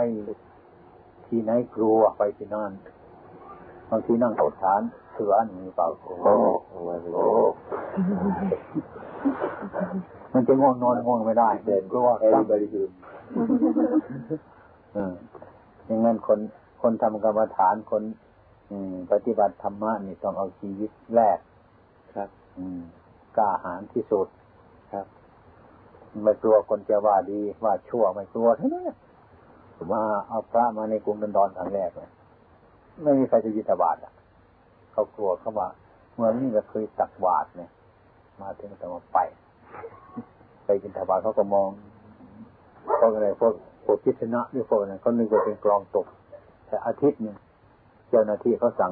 [1.28, 2.72] ที่ไหนกลัวไปที่นั่น
[3.90, 4.82] บางทีนั่งกดฐาน
[5.13, 6.76] เสือหนึ่งเปล่าโอ้โห
[10.34, 12.95] มันจะง่วงนอนง่วงไม่ได้เดินกลัวตั้งบริสุทธิ์
[15.86, 16.39] อย่างนั้นคน
[16.82, 18.04] คนทำกรรมฐานคน
[19.12, 21.38] ปฏิบัติธรรมะนี่ต้องเอาชีวิตแรก
[22.15, 22.82] ครับ อืม
[23.38, 24.28] กล้าหาญที่สุด
[24.93, 25.06] ครับ
[26.24, 28.89] ไม่กลัวคนจะว่าดีว่าชั่วไม่กลัวทั้งนั้น
[29.91, 32.10] มาเอาพระมาในกรุงดอนดอนครั้งแรกเลย
[33.04, 34.13] ไม่มีใครจะยิตบาทอะ
[34.94, 35.68] เขากลัวเขาว่า
[36.14, 37.70] เมื่อนี้ก็เคยตักบาทเนี่ย
[38.42, 39.18] มาถึงแต่มาไป
[40.66, 41.70] ไปกินถบาทเขาก็มอง
[43.00, 43.54] พวกอะไรพวก
[43.86, 46.08] พวกคิดชนะหรือพวกนั้นเขานึกว่าเป็นกลองตก
[46.68, 47.38] แต่อาทิตย์หนึ่ง
[48.10, 48.92] เจ้าหน้าที่เขาสั่ง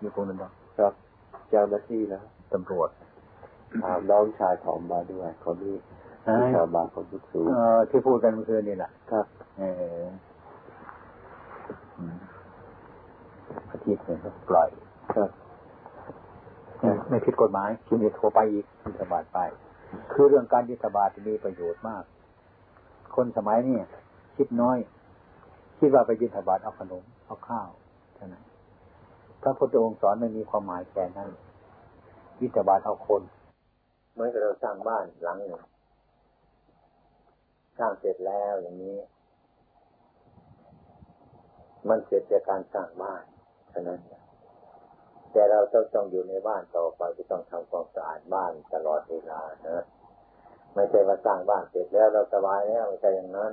[0.00, 0.38] อยู่ตรงนั้น
[0.78, 0.92] ครับ
[1.50, 2.88] เจ้าหน้าที่แล้วตำรวจ
[3.82, 5.76] ถามน้องชายของมาด้วยคนนี้
[6.24, 7.46] ที่ชาวบ้านคนยุคสูง
[7.90, 9.26] ที่พูดกันเมื่อคืนนี่แหละครับ
[9.58, 9.62] เอ
[10.00, 10.04] อ
[13.70, 14.68] อาทิตย์หนึ่ง ปล่อย
[15.14, 15.30] ครับ
[17.08, 19.38] ไม่ผิดกฎหมายคุณจะโทรไปอีกคุณสบายไป
[20.12, 22.04] คือเรื่องการยึดบาทมีประโยชน์มาก
[23.16, 23.76] คนสมัยนี้
[24.36, 24.78] คิดน้อย
[25.78, 27.68] คิดว่าไปยึดบาทเอาขนมเอาข้าว
[28.14, 28.44] เท่านั้น
[29.42, 31.30] พระพุทธองค์สอนไม่มีความหมายแค่นั้น
[32.40, 33.22] ยึดบาทเอาคน
[34.14, 35.64] เมื่อเราสร้างบ้านหลังหนึ่ง
[37.78, 38.96] สร้างเสร็จแล้วอย่างนี้
[41.88, 43.22] มันเกิดจากการสร้างบ้าน
[43.72, 44.00] ฉะนั้น
[45.36, 49.84] แต่เราต้องต้องอยู่ในบ้านต่อไปจะต้องทำความสะอาดบ้านตลอดเวลานะ
[50.74, 53.52] ไม่ใช่ว่าสร้างบ้านเสร็จแล้วเราสบายแล้วไม่ใช่อย่างนั้น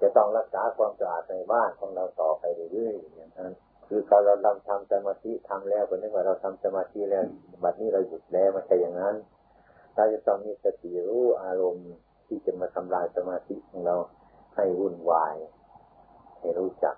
[0.00, 3.52] จะต้องรักษาความสะอาดในบ้านของเราต่อไปเรื่อยๆอย่างนั้น
[3.88, 7.24] คือเรเราทำสมาธิทำแล้วก็นึกว่าเราทำสมาธิแล้ว
[7.62, 9.14] บัดนี้เราหยุดแล้วไม่ใช่อย่างนั้น
[9.94, 11.90] เราจะต้องมีสติรู้อารมณ์
[12.26, 13.96] ที่จะมาทำลายสมาธิของเรา
[14.56, 15.34] ให้วุ่นวาย
[16.38, 16.96] ให้รู้จัก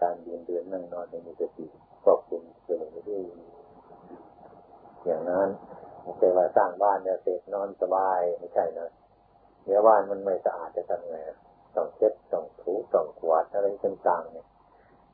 [0.00, 1.66] การเดินเดินนั่งนอนในมีสติ
[2.04, 3.22] ควบคุมเสมอด้วย
[5.04, 5.48] อย่างนั้น
[6.02, 8.88] ไม่ใช่ว่าสร้างบ้านเนี่ยเสร็จนอนสบายไม่ใช่นะ
[9.64, 11.16] เนื้อบ้านมันไม่สะอาดจะทำไง
[11.76, 14.46] ต้องเช็ดต้องถูต้องกวาดอะไรต่างๆเนี่ย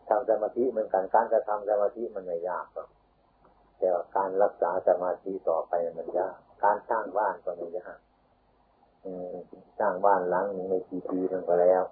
[0.09, 2.89] ทำสมาธิเหมือนกันการกระทำสมาธิมันไม่ยากหรอก
[3.79, 7.99] แต่ว่าการรักษาสมาธิต่อไปมันยากการสร้างบ้านก็ไม่ยาก
[9.79, 11.83] สร้างบ้านหลังหนึ่งไม่กี่ปีมันก็แล้ว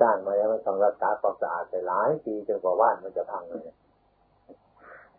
[0.00, 3.76] สร้างมาแล้วมันต้องรักษาความสะอาดไปหลายปีจนกว่าบ้านมันจะพังเลย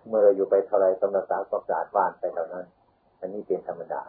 [0.07, 2.65] เมื่อเราอยู่ไปเท่าไรต้องรักษาความสะอาดบ้านไปเท่านั้น
[3.19, 4.03] อันนี้เป็นธรรมดา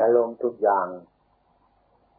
[0.00, 0.86] อารมณ์ทุกอย่าง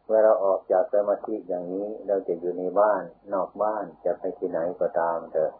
[0.04, 5.52] เมื่อเราออกจากสมาธิอย่างนี้ เราจะอยู่ในบ้าน นอกบ้านจะไปที่ไหนก็ตามเถอะ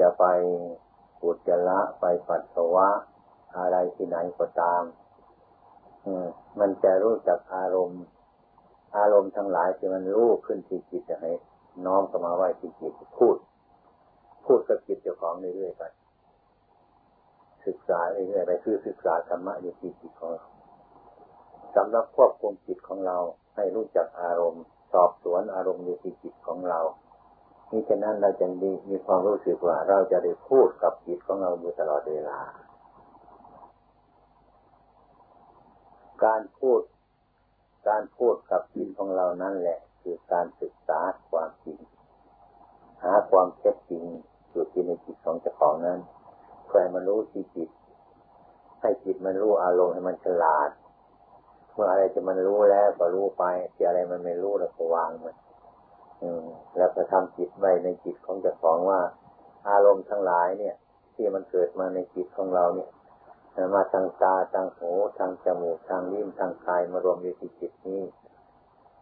[0.00, 0.24] จะไป
[1.22, 2.88] อุจจาระไปปัสสาวะ
[3.56, 4.82] อะไรที่ไหนก็ตาม
[6.04, 6.26] อืม
[6.60, 8.02] มันจะรู้จักอารมณ์
[8.96, 11.30] อารมณ์ทั้งหลายที่มันรู้ขึ้นที่จิตจะให้
[11.86, 13.36] น้อมเข้ามาไว้ที่จิตพูด
[14.46, 15.82] พูดกับจิตเจ้าของเรื่อยๆไป
[17.66, 20.46] ศึกษาเรื่อยๆไปคือศึกษาธรรมะอยู่ที่จิตของเรา
[21.76, 23.16] สำหรับควบคุมจิตของเรา
[23.54, 26.80] ให้รู้จักอารมณ์ สอบสวนอารมณ์อยู่ที่จิตของเรา
[27.70, 32.40] นี่ฉะนั้นเราจะมีมีความรู้สึกว่าเราจะได้พูดกับจิตของเราอยู่ตลอดเวลา
[36.24, 36.80] การพูด
[37.88, 41.78] การพูดกับจิตของเรานั่นแหละ คือการศึกษาความจริง
[43.02, 44.04] หาความเท็จจริง
[44.50, 46.00] อยู่ที่ในจิตของเจ้าของนั้น
[46.66, 47.70] เพื่อมันรู้ที่จิต
[48.80, 50.70] ให้จิตมันรู้อารมณ์ให้มันฉลาด
[51.72, 55.36] เมื่ออะไรจะมันรู้แล้วก็รู้ไปที่อะไรมันไม่รู้แล้วก็วางมัน
[56.22, 56.44] อืม
[56.76, 59.00] แล้วก็ทำจิตไว้ในจิตของเจ้าของว่า
[59.68, 60.74] อารมณ์ทั้งหลายเนี่ย
[61.14, 62.90] ที่มันเกิดมาในจิตของเราเนี่ย
[63.74, 68.02] มาทางตาทางหูทางจมูกทางลิ้นทางกายมารวมอยู่ที่จิตนี้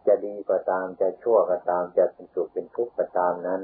[0.05, 3.61] จะดีก็ตามจะชั่วก็ตามจะเป็นสุขเป็นทุกข์ก็ตามนั้น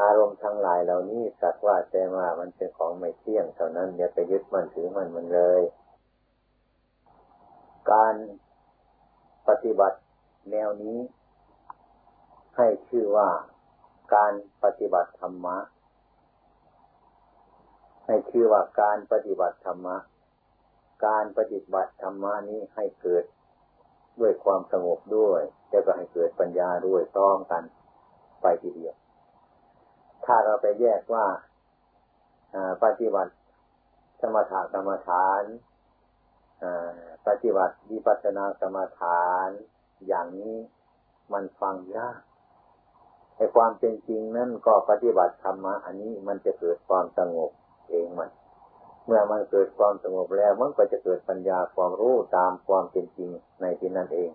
[0.00, 5.62] อารมณ์ทั้งหลายเหล่านี้สักว่าแต่ว่ามันเป็นของไม่เที่ยงเท่านั้นอย่าไปยึดมันถือมันมันเลย
[7.92, 8.14] การ
[9.48, 9.98] ปฏิบัติ
[10.50, 10.98] แนวนี้
[12.56, 13.28] ให้ชื่อว่า
[14.14, 14.32] การ
[14.64, 15.56] ปฏิบัติธรรมะ
[18.06, 19.96] ให้ชื่อว่าการปฏิบัติธรรมะ
[21.06, 23.24] การปฏิบัติธรรมะนี้ให้เกิด
[24.20, 27.62] ด้วยความสงบด้วยแล้วก็ให้เกิดปัญญาด้วยพร้อมกัน
[28.42, 28.94] ไปทีเดียว
[30.24, 31.26] ถ้าเราไปแยกว่า
[32.84, 33.32] ปฏิบัติ
[34.20, 35.42] สมถกรรมฐาน
[37.26, 39.48] ปฏิบัติวิปัสสนากรรมฐาน
[40.06, 40.56] อย่างนี้
[41.32, 42.20] มันฟังยาก
[43.36, 47.50] ในความเป็นจริงนั่นก็ปฏิบัติธรรมะอันนี้มันจะเกิดความสงบ
[47.90, 48.30] เองมัน
[49.06, 54.30] เมื่อมันเกิดความสงบแล้วมันก็จะเกิดปัญญาความรู้ตามความเป็นจริงในที่นั่นเอง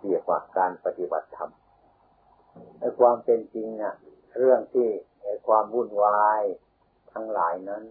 [0.00, 1.50] เรียกว่าการปฏิบัติธรรม
[2.78, 3.94] ในความเป็นจริงอะ
[4.38, 4.88] เรื่องที่
[5.46, 6.42] ความวุ่นวาย
[7.12, 7.84] ทั้งหลายนั้น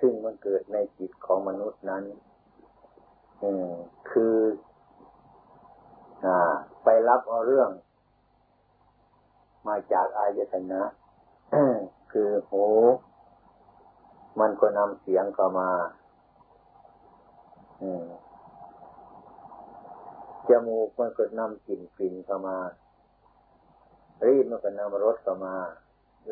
[0.00, 2.04] ซึ่งมันเกิดในจิตของมนุษย์นั้น
[4.10, 4.36] คือ
[6.24, 6.52] อ่า
[6.84, 7.70] ไปรับเอาเรื่อง
[9.68, 10.82] มาจากอายตนะ
[12.12, 12.64] คือหู
[14.38, 15.70] มันก็นำเสียงเข้ามา
[20.48, 22.56] จมูกมันก็นำกลิ่นกลิ่นเข้ามา
[24.26, 25.54] รีบมันก็นำรสเข้ามา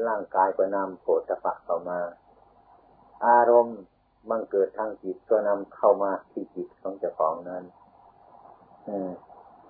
[0.06, 1.98] ร่างกายก็นำโผฏฐะเข้ามา
[3.26, 3.80] อารมณ์
[4.30, 7.64] มันเกิดทางจิตก็นำเข้ามาที่จิตของเจ้าของนั้น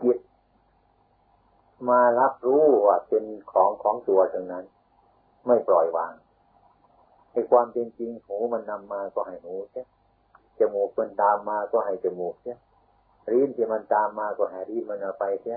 [0.03, 0.19] จิต
[1.89, 4.65] มารับรู้ว่าเป็นของของตัวตรงนั้น
[5.47, 6.13] ไม่ปล่อยวาง
[7.39, 9.85] ในความเป็นจริงหูมันนำมาก็ให้หูใช่
[10.59, 12.55] จมูกมันตามมาก็ให้จมูกใช่
[13.31, 15.57] ริ้นที่มันตามมาก็ให้ริ้นมันเอาไปใช่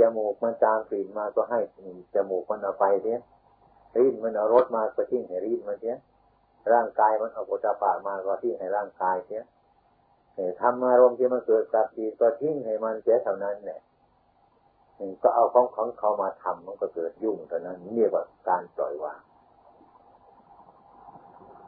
[0.00, 1.60] จมูกมันตามกลิ่นมาก็ให้
[2.14, 3.20] จมูกมันเอาไปเสีย
[3.98, 5.96] ริ้นมันเอารถมาก็ทิ้งให้ริ้นมันเสีย
[6.72, 9.42] ร่างกายมันเอาปุถะปามาก็ทิ้งให้ร่างกายเสีย
[10.60, 13.80] ทำอารมณ์ที่มันเกิดกับจิตก็ทิ้งให้มันเสียเท่านั้นเนี่ย
[15.22, 19.20] ก็เอาของของเขามาทำมันก็เกิดยุ่งเท่านั้นนี่ว่าการปล่อยวาง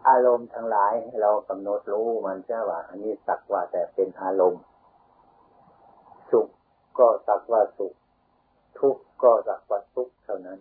[0.08, 4.62] อารมณ์ทั้งหลายเรากำหนดรู้มันใช่ว่า อันนี้สักว่าแต่เป็นอารมณ์
[6.30, 6.48] สุข
[6.98, 7.94] ก็สักว่าสุข
[8.78, 10.58] ทุกข์ก็สักว่าทุกข์เท่านั้น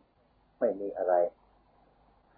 [0.59, 1.13] ไม่มีอะไร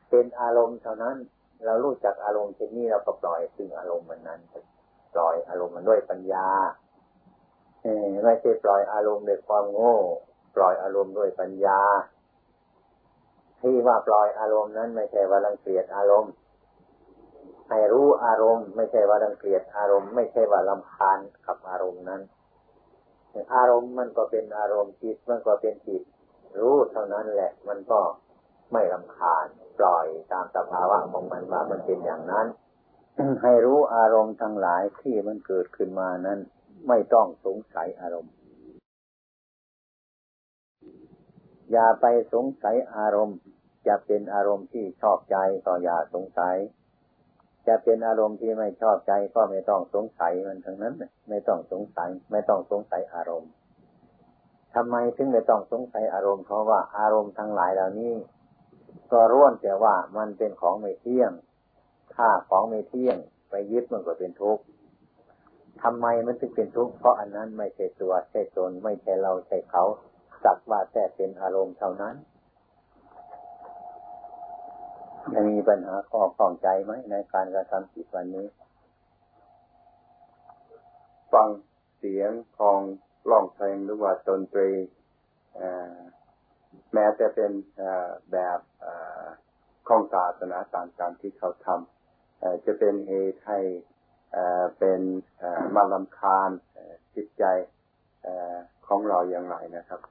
[0.09, 1.17] เป็นอารมณ์เท่านั้น
[1.65, 4.39] เรารู้จักอารมณ์เช่นนี้เราก็ปล่อยซึ่งอารมณ์มันนั้น
[5.13, 6.47] ปล่อยอารมณ์มันด้วยปัญญา
[8.23, 9.97] ไม่ใช่ปล่อยอารมณ์ด้วยความโง่
[10.55, 11.81] ปล่อยอารมณ์ด้วยปัญญา
[13.61, 16.33] ที่ว่าปล่อยอารมณ์นั้นไม่ใช่ว่ารังเกียจอารมณ์
[17.71, 22.21] ให้รู้อารมณ์ ไม่ใช่ว่ารังเกลียจอารมณ์ไม่ใช่ว่าลำคาญกับอารมณ์นั้น
[23.55, 26.01] อารมณ์มันก็เป็นอารมณ์จิตมันก็เป็นจิต
[26.59, 27.99] รู้เท่านั้นแหละ มันก็
[28.71, 29.45] ไม่ลำคาญ
[29.79, 32.47] ปล่อยตามสภาวะของมันว่ามันเป็นอย่างนั้น
[33.43, 36.39] ให้รู้อารมณ์ทั้งหลายที่มันเกิดขึ้นมานั้น
[36.87, 38.33] ไม่ต้องสงสัยอารมณ์
[41.71, 43.37] อย่าไปสงสัยอารมณ์
[43.87, 46.55] จะเป็นอารมณ์ที่ชอบใจก็อย่าสงสัย
[47.67, 50.93] จะเป็นอารมณ์ที่ไม่ชอบใจก็ไม่ต้องสงสัยมันทั้งนั้น
[51.29, 53.51] ไม่ต้องสงสัย ไม่ต้องสงสัยอารมณ์
[54.75, 58.13] ทำไมถึงไม่ต้องสงสัยอารมณ์เพราะว่าอารมณ์ทั้งหลายเหล่านี้
[59.11, 61.31] ก็ร่วนแต่ว่ามันเป็นของไม่เที่ยง
[62.15, 63.17] ถ้าของไม่เที่ยง
[63.49, 64.63] ไปยึดมันก็เป็นทุกข์
[65.83, 69.83] ทำไมมันถึงเป็นทุกข์เพราะอันนั้นไม่ใช่ตัวใช่ตนไม่ใช่เราใช่เขา
[70.43, 72.15] สักว่าแต่เป็นอารมณ์เท่านั้น
[75.33, 78.47] จะมีปัญหาข้อข้องใจไหมในการกระทำจิตวันนี้
[81.33, 81.47] ฟัง
[81.97, 82.79] เสียงของ
[83.29, 84.69] ร้องเพลงหรือว่าดนตรี
[86.93, 87.51] แม้แต่เป็น
[88.31, 88.59] แบบ
[89.87, 93.59] ของศาสนาต่างๆที่เขาทำจะเป็นเหตุให้
[94.77, 95.01] เป็น
[95.75, 96.49] มาลำคาญ
[97.15, 97.43] จิตใจ
[98.87, 100.01] ของเราอย่างไรนะครับ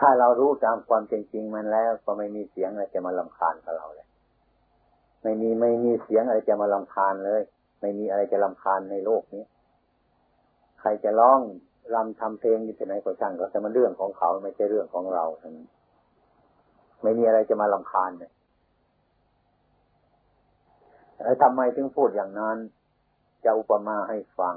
[0.00, 4.08] ถ้าเรารู้ตามความจริงมันแล้ว ก็ไม่มีเสียงอะไรจะมาลำคาญกับเราเลย
[5.22, 7.42] ไม่มีไม่มีเสียงอะไรจะมาลำคาญเลย
[7.80, 9.44] ไม่มีอะไรจะลำคาญในโลกนี้
[10.80, 11.40] ใครจะร้อง
[11.94, 15.68] รำทำเพลงอยู่ที่ไหนก็ช่างก็แต่มันเรื่องของเขาไม่ใช่เรื่องของเราทั้งนั้น
[17.02, 18.32] ไม่มีอะไรจะมาลำคาญเลย
[21.22, 22.58] แล้วทำไมถึงพูดอย่างนั้น
[23.44, 24.54] จะอุปมาให้ฟัง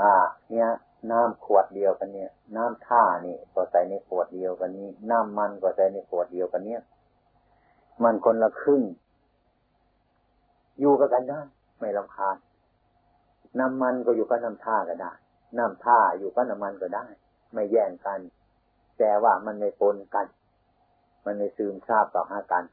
[0.00, 0.14] อ่า
[0.50, 0.70] เนี่ย
[1.12, 6.82] น้ำขวดเดียวกันเนี่ย น้ำท่านี่ก็ใส่ในขวดเดียวกันนี้ น้ำมันก็ใส่ในขวดเดียวกันเนี่ย
[8.02, 8.82] มันคนละครึ่ง
[10.80, 11.40] อยู่กันได้
[11.80, 12.36] ไม่ลำคาญ
[13.58, 15.12] น้ำมันก็อยู่กับน้ำท่าก็ได้
[15.58, 17.06] น้ำท่าอยู่กับน้ำมันก็ได้
[17.52, 18.20] ไม่แย่งกัน
[18.98, 20.26] แต่ว่ามันไม่ปนกัน
[21.24, 22.64] มันไม่ซึมซาบต่อหากัน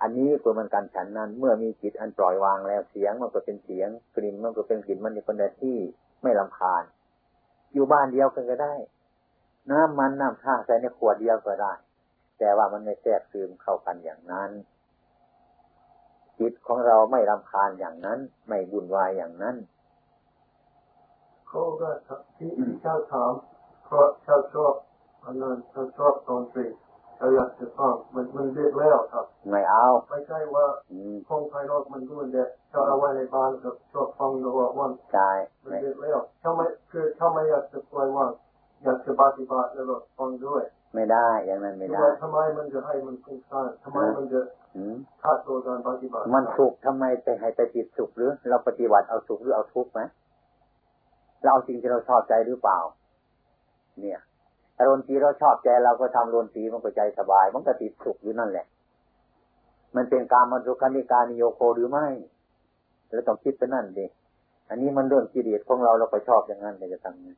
[0.00, 5.76] อันนี้ตัวมันการฉันนั้น เมื่อมีจิตอันปล่อยวางแล้วเสียงมันก็เป็นเสียงกลิ่นมันก็เป็นกลิ่นมันในคนใดที่
[6.22, 6.82] ไม่ลำคาญ
[7.72, 8.74] อยู่บ้านเดียวกันก็ได้
[9.70, 11.72] น้ำมันน้ำท่าใส่ในขวดเดียวก็ได้
[12.38, 14.50] แต่ว่ามันไม่แทรกซึมเข้ากันอย่างนั้น
[16.38, 19.56] จิตของเราไม่รำคาญอย่างนั้น ไม่บุญวายอย่างนั้น
[21.48, 21.88] เขาก็
[22.36, 22.50] ที่
[22.84, 23.32] ชาถาม
[23.84, 24.74] เพราะชาวชอบ
[25.24, 26.64] อันนั้นชาวชอบตรงสิ
[27.20, 30.66] เราอยากจะฟังมันมันเด็กแล้วครับ ไม่เอา ไม่ใช่ว่า
[31.28, 35.30] คงภายนอกมันก็มันเด็กชอบเอาไว้ในบ้านกับชอบฟังระหว่าวันใช่
[35.62, 38.30] มันเด็กแล้วทำไมคือทำไม่อยากจะปล่อยว่าง
[38.84, 39.84] อยากจะปฏิบัติแล้ว
[40.18, 40.62] ฟังด้วย
[40.94, 44.40] ไม่ได้อย่างนั้นไม่ได้ทำไมมันจะให้มันฟุ้งซ่านทำไมมันจะ
[45.22, 50.00] ขาดตัวการปฏิบัติ มันสุขทำไมไปให้ไปติดสุขหรือ เราปฏิบัติเอาสุขหรือเอาทุกข์ไหม
[51.42, 52.78] เราเอาสิ่งที่เราชอบใจหรือเปล่า
[54.00, 54.20] เนี่ย
[54.80, 58.66] อารมณ์ทีเราชอบใจเราก็ทำรนตีมันก็ใจสบาย มันก็ติดสุขอยู่นั่นแหละ
[59.96, 62.06] มันเป็นการมันสุขานิการนิโยโคหรือไม่
[63.08, 64.06] เราต้องคิดไปนั่นดิ
[64.68, 67.28] อันนี้มันเรื่องกิเลสของเราเราก็ชอบอย่างนั้นแต่จะทำไง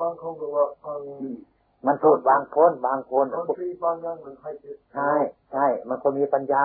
[0.00, 0.66] บางคนก็ว่า
[1.86, 4.34] มันพูดบางคนบางคนบางอย่างมัน
[4.94, 5.12] ใช่
[5.52, 6.64] ใช่มันก็มีปัญญา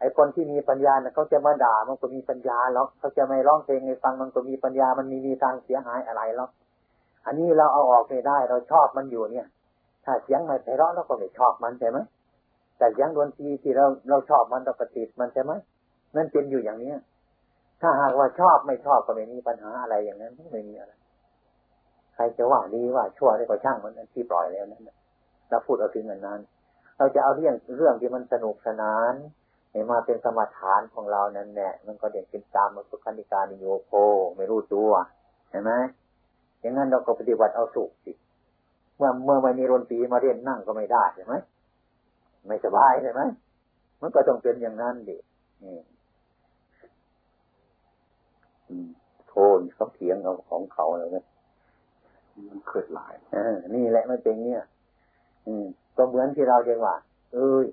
[0.00, 6.50] ไอ้คนที่มีปัญญาเนี่ยเขาจะมาด่ามันก็มีปัญญาหรอกเขาจะไม่ร้องเพลงให้ฟังมันก็มีปัญญามันมีมีทางเสียหายอะไรหรอก
[7.26, 9.46] อันนี้เราเอาออกไม่ได้ เราชอบมันอยู่เนี่ย
[10.04, 11.98] ถ้าเสียงไม่ไพเราะเราก็ไม่ชอบมันใช่ไหม
[12.78, 15.52] แต่เสียงดนตรีที่เราเราชอบมันเราปฏิบัติมันใช่ไหม
[16.16, 16.98] นั่นเป็นอยู่อย่างเนี้ย
[17.80, 20.92] ถ้าหากว่าชอบไม่ชอบก็ไม่มีปัญหาอะไรอย่างนั้นไม่มีอะไร
[22.14, 24.82] ใครจะว่าดีว่าชั่วได้ก็ช่างมันที่ปล่อยแล้วนั้น
[25.48, 26.40] เราพูดเอาถึงเงินนั้น
[26.98, 29.14] เราจะเอาเรื่องเรื่องที่มันสนุกสนาน
[29.90, 33.92] มาเป็นสมาทานของเรานั่นแหละมันก็เด่นเป็นตามมาสุขันิการโยโค
[34.36, 34.90] ไม่รู้ตัว
[35.50, 35.72] เห็นไหม
[36.60, 38.12] อย่างนั้นเราก็ปฏิบัติเอาสุขสิ
[38.96, 41.34] เมื่อเมื่อไม่มีดนตรีมาเรียนนั่งก็ไม่ได้ใช่ไหม
[42.46, 43.20] ไม่สบายใช่ไหม
[44.00, 45.16] มันก็ต้องเป็นอย่างนั้นดิ
[49.28, 51.24] โทนเขาเถียงเอาของเขาเลยนะ
[52.48, 53.36] มันเกิดหลายอ
[53.74, 54.62] นี่แหละมันเป็นเนี่ย
[55.46, 56.94] อืมก็เหมือนที่เราเรียกว่า
[57.34, 57.66] เอ้ย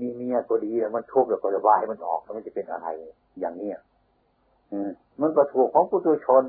[0.00, 2.86] มีเมียก็ดีแล้วมันทุกข์แล้วก็ระบายมันออกแล้วมันจะเป็นอะไร
[3.40, 3.78] อย่างเนี้ย
[5.20, 6.44] มันก็ถูกของปุถุชน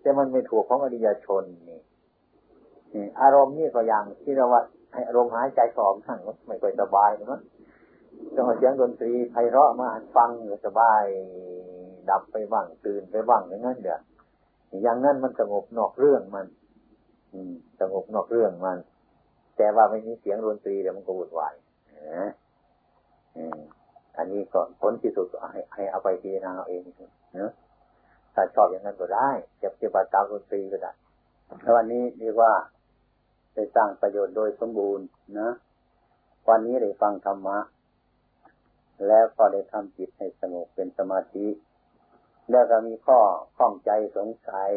[0.00, 1.80] แต่มันไม่ถูกของอริยชนนี่
[3.20, 7.40] อารมณ์นี่ก็อย่างที่เราว่าให้อารมณ์หายใจสองทั้งไม่ค่อยสบายนะ
[8.34, 10.30] ต้องเสียงดนตรีไพเราะมาฟัง
[10.66, 11.02] สบาย
[12.10, 14.00] ดับไปบ้างตื่นไปบ้างอย่างนั้นเดี๋ยว
[14.82, 16.46] อย่างนั้นมันสงบนอกเรื่องมัน
[17.32, 18.78] อืมสงบนอกเรื่องมัน
[19.56, 21.54] แต่ว่าไม่มีเสียงดนตรีเดี๋ยวมันก็วุ่นวาย
[22.14, 22.30] นะ
[24.16, 26.82] อันนี้ก็ผลที่สุดให้ให้เอาไปพิจารณาเอาเอง
[27.34, 27.52] เนะ
[28.38, 29.30] ถ้าชอบอย่างนั้นก็ได้
[29.62, 30.92] จะปฏิบัติตามดนตรีก็ได้
[31.62, 32.52] แล้ววันนี้เรียกว่า
[33.54, 35.06] ได้สร้างประโยชน์โดยสมบูรณ์
[35.40, 35.50] นะ
[36.48, 37.58] วันนี้ได้ฟังธรรมะ
[39.06, 41.46] แล้วก็ได้ทำจิตให้สงบเป็นสมาธิ
[42.50, 43.20] แล้วก็มีข้อ
[43.56, 44.72] ข้องใจสงสัย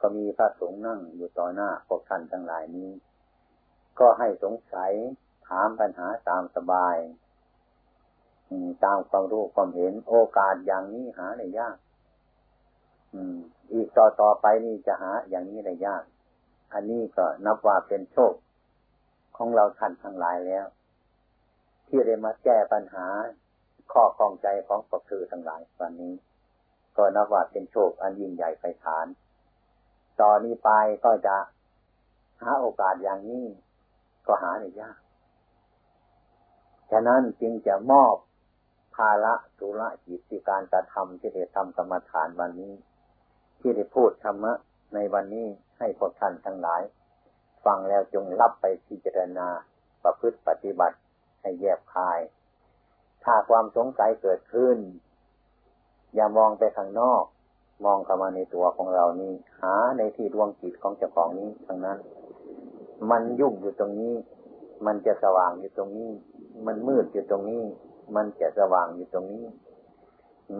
[0.00, 2.90] ก็มีพระสงฆ์นั่งอยู่ต่อหน้าพวกท่านทั้งหลายนี้
[3.98, 4.92] ก็ให้สงสัย
[5.48, 6.96] ถามปัญหาตามสบาย
[8.84, 11.76] ตามความรู้ความเห็นโอกาสอย่างนี้หาได้ยาก
[13.72, 16.02] อีกต่อต่อไปนี่จะหาอย่างนี้ได้ยาก
[16.72, 18.34] อันนี้ก็นับว่าเป็นโชค
[19.36, 20.66] ของเราท่านทั้งหลายแล้ว
[21.86, 23.06] ที่ได้มาแก้ปัญหา
[23.92, 26.14] ข้อข้องใจของพวกคือทั้งหลายวันนี้
[26.96, 29.06] ก็นับว่าเป็นโชคอันยิ่งใหญ่ไพศาล
[30.20, 30.70] ต่อนนี้ไป
[31.04, 31.36] ก็จะ
[32.42, 33.44] หาโอกาสอย่างนี้
[34.26, 34.98] ก็หาได้ยาก
[36.90, 38.14] ฉะนั้นจึงจะมอบ
[38.94, 42.72] ภาระธุระจิตที่การกระทำที่ได้ทำกรรมฐานวันนี้
[43.60, 44.52] ที่ได้พูดธรรมะ
[44.94, 45.46] ในวันนี้
[45.78, 46.82] ให้พวกท่านทั้งหลาย
[47.64, 49.48] ฟังแล้วจงรับไปพิจารณา
[50.04, 50.96] ประพฤติปฏิบัติ
[51.40, 52.20] ให้แยบคาย
[53.24, 54.78] ถ้าความสงสัยเกิดขึ้น
[56.14, 57.24] อย่ามองไปข้างนอก
[57.84, 61.98] มองเข้ามาในตัวของเรานี่หาในที่ดวงจิตของเจ้าของนี้ทั้งนั้น
[63.10, 64.14] มันยุ่งอยู่ตรงนี้
[64.86, 66.10] มันจะสว่างอยู่ตรงนี้
[66.66, 67.64] มันมืดอยู่ตรงนี้
[68.16, 69.44] มันจะสว่างอยู่ตรงนี้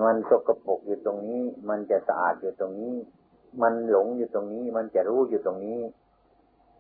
[0.02, 2.96] มันสกปรกอยู่ตรงนี้ มันจะสะอาดอยู่ตรงนี้
[3.62, 5.80] มันหลงอยู่ตรงนี้ มันจะรู้อยู่ตรงนี้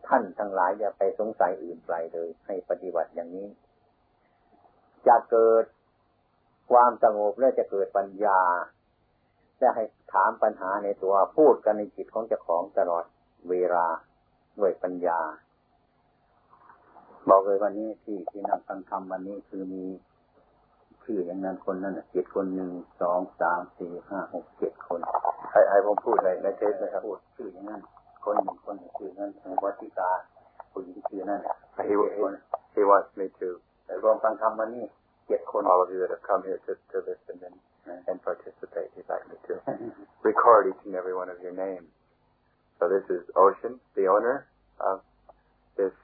[0.06, 3.48] ท่านทั้งหลายอย่าไปสงสัยอื่นไกลเลย ให้ปฏิบัติอย่างนี้
[5.06, 5.64] จะเกิด
[6.70, 8.40] ความสงบและจะเกิดปัญญา
[9.60, 13.04] จะให้ถามปัญหาในตัวพูดกันในจิตของเจ้าของตลอด
[13.50, 13.86] เวลา
[14.58, 15.20] ด้วยปัญญา
[17.28, 19.84] บอกเลยวันนี้ที่ที่นั่งฟังธรรมวันนี้คือมี
[21.03, 24.99] ชื่ออย่างนั้นคนนั้นเจ็ดคนหนึ่งสองสามสี่ห้าหกเจ็ดคน
[25.49, 27.81] ใครใครผมพูดในในเทปนะครับพูดชื่ออย่างนั้น
[28.25, 29.31] คนหนึ่งคนชื่อนั้น
[29.63, 30.11] วัติกา
[30.71, 31.41] ผู้หญิงชื่อนั้น
[31.87, 31.93] he
[32.75, 33.49] he wants me to
[33.85, 34.85] แต่รวมฟังธรรมวันนี้
[35.27, 37.57] เจ็ดคน all of you that have come here to to listen and
[38.09, 39.53] and participate he'd like me to
[40.29, 41.89] record each and every one of your names
[42.77, 44.37] so this is Ocean the owner
[44.89, 44.97] of
[45.79, 45.95] this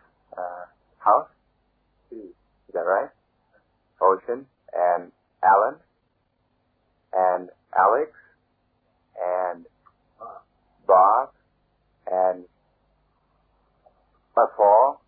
[0.41, 0.63] uh,
[1.07, 1.31] house
[2.19, 2.31] is
[2.75, 3.11] that right
[4.09, 4.39] Ocean
[4.76, 5.12] and
[5.42, 5.76] Alan
[7.12, 8.12] and Alex
[9.16, 9.64] and
[10.86, 11.32] Bob
[12.10, 12.44] and
[14.56, 15.00] Paul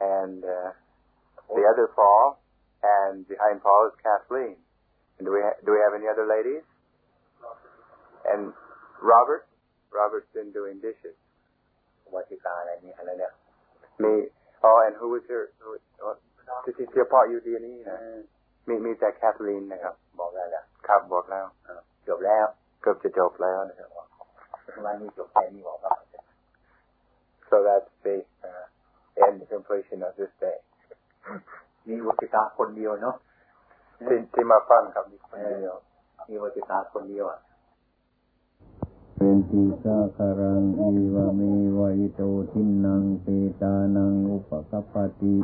[0.00, 0.70] and uh,
[1.50, 2.38] the other Paul
[2.82, 4.56] and behind Paul is Kathleen.
[5.18, 6.62] And do we ha- do we have any other ladies?
[8.26, 8.52] And
[9.02, 9.46] Robert,
[9.90, 11.16] Robert's been doing dishes.
[12.10, 13.32] What he found and I know.
[13.98, 14.28] Me.
[14.62, 15.50] Oh, and who was your?
[15.58, 16.16] Who, oh,
[16.66, 17.30] this is your part.
[17.30, 17.62] You did
[18.66, 21.46] มีมีแต่แคทลีนนะครับ บอกได้แล้วครับบอกแล้ว
[22.08, 22.46] จบแล้ว
[22.82, 23.90] เกือบจะจบแล้วนะครับ
[24.84, 25.94] วันนี้จบแค่นี้บอกว่า
[27.48, 28.16] so that's the
[28.48, 28.64] uh,
[29.26, 30.58] end completion of this day
[31.88, 33.16] มีวัติกาคนเดียวเนาะ
[34.06, 35.74] ที่ที่มาฟังครับมีคนเดียว
[36.28, 37.40] มีวัติกาคนเดียวอะ
[39.16, 41.40] เป็นทีสาคารังอีวะเม
[41.78, 43.26] วะอิโตทินังเป
[43.60, 45.34] ตานังอุปกัปปติ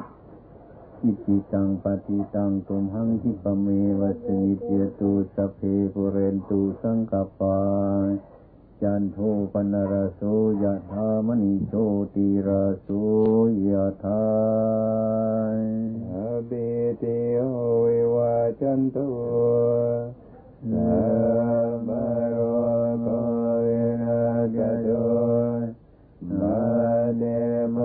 [1.05, 3.66] อิจิตังปฏิตังตุมหังคิปเม
[4.00, 5.61] วสนิเจตุสเพ
[5.92, 7.59] ปุเรนตุสังกปา
[8.82, 9.18] จันโท
[9.53, 10.20] ปนรโส
[10.62, 11.72] ยะธามณิโช
[12.14, 12.88] ติราโส
[13.70, 14.24] ยะธา
[16.12, 16.14] อ
[16.46, 16.50] เบ
[16.98, 17.05] เต
[17.36, 17.42] โอ
[17.86, 18.96] วิวาจันโต
[20.70, 20.92] สั
[21.68, 22.36] มมาโร
[23.03, 23.07] โก
[23.62, 23.66] เว
[24.03, 24.20] นะ
[24.57, 24.88] กะโด
[26.40, 26.59] มา
[27.18, 27.22] เด
[27.74, 27.76] ม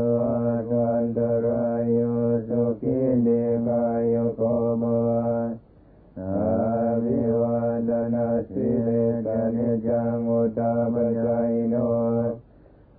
[9.55, 10.59] นิจังอุตต
[10.93, 11.75] มะจายโน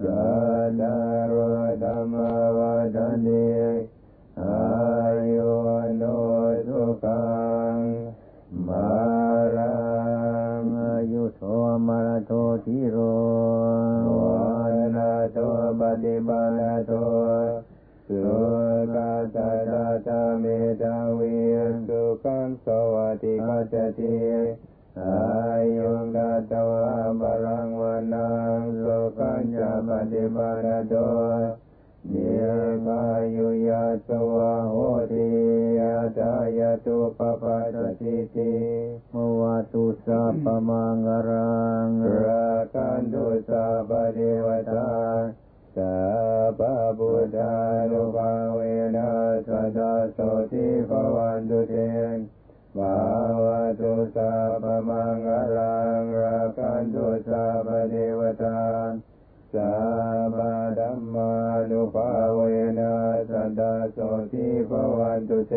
[0.00, 0.22] สั
[0.66, 0.96] ตตา
[1.32, 1.34] ร
[1.82, 2.14] ธรรม
[2.56, 3.48] วาดันติ
[4.40, 4.58] อา
[5.34, 5.52] ยุ
[5.98, 6.02] โน
[6.66, 7.22] สุขั
[7.74, 7.78] ง
[8.66, 8.88] มา
[9.56, 9.76] รั
[10.60, 11.40] งอายุโท
[11.86, 12.30] มรโท
[12.64, 12.96] ทิโร
[14.16, 15.38] วันาโต
[15.80, 16.92] ปฏิบัติโต
[18.08, 18.22] สุ
[18.94, 19.36] ขัส
[19.68, 20.44] สะตะเม
[20.80, 21.36] ตาวิ
[21.88, 25.20] สุขังสวัสดิกัจจติา
[25.76, 28.86] ยงกาตวะบาลังวานังโล
[29.18, 30.94] กัญญาปฏิปันโต
[32.08, 32.44] เดีย
[32.86, 33.02] มา
[33.36, 34.74] ยุยาตวะโห
[35.10, 35.28] ติ
[35.78, 38.54] ยาตายาตุปปัสสิติ
[39.14, 41.88] มวัตุสัพพมังรัง
[42.24, 44.90] ราคันตุสัพเดวตา
[45.76, 45.96] สั
[46.58, 46.60] พ
[46.98, 47.56] พุทธา
[47.90, 48.60] นุภาเว
[48.96, 49.10] นะ
[49.46, 49.78] สัต
[50.12, 50.18] โส
[50.52, 51.74] ติภวันตุเต
[52.78, 53.00] ภา
[53.44, 58.60] วะตุสัพพมังกรังรากันตุสัพพเทวตา
[59.54, 59.72] สั
[60.24, 60.36] พพ
[60.78, 61.32] ธัมมา
[61.70, 62.40] นุภาเว
[62.78, 62.94] นะ
[63.30, 63.60] สัตต
[63.92, 63.98] โส
[64.32, 65.54] ติภวันตุเต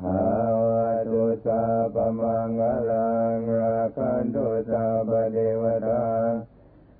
[0.00, 0.24] ภา
[0.68, 6.06] วะตุสัพพมังกรังรากันตุสัพพเทวตา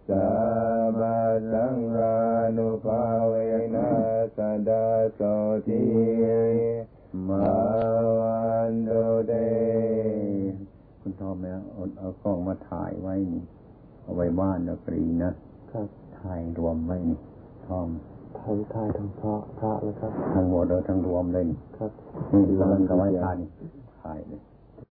[0.08, 0.28] สั
[0.86, 1.00] พพ
[1.52, 2.16] สังฆา
[2.56, 3.34] นุภาเว
[3.74, 3.90] นะ
[4.36, 4.70] สัตต
[5.14, 5.20] โส
[5.66, 6.89] ติ
[7.28, 7.44] มา
[8.20, 8.38] วั
[8.70, 9.32] นตุเต
[11.00, 13.42] คุณทอมแล้วเอาเอากล้องมาถ่ายไว้นี่
[14.02, 15.30] เอาไว้บ้านนะกรีนะ
[15.70, 15.86] ครับ
[16.20, 17.18] ถ่ายรวมไว้นี่
[17.66, 17.88] ทอม
[18.38, 21.90] ทายทายทั้งพระพระแล้วครับ ทั้งหมดเอาทั้งรวมเลยนี่ครับ
[22.32, 23.36] นี่กำลังก็ไว้ถ่าย
[24.02, 24.40] ถ่ายเลย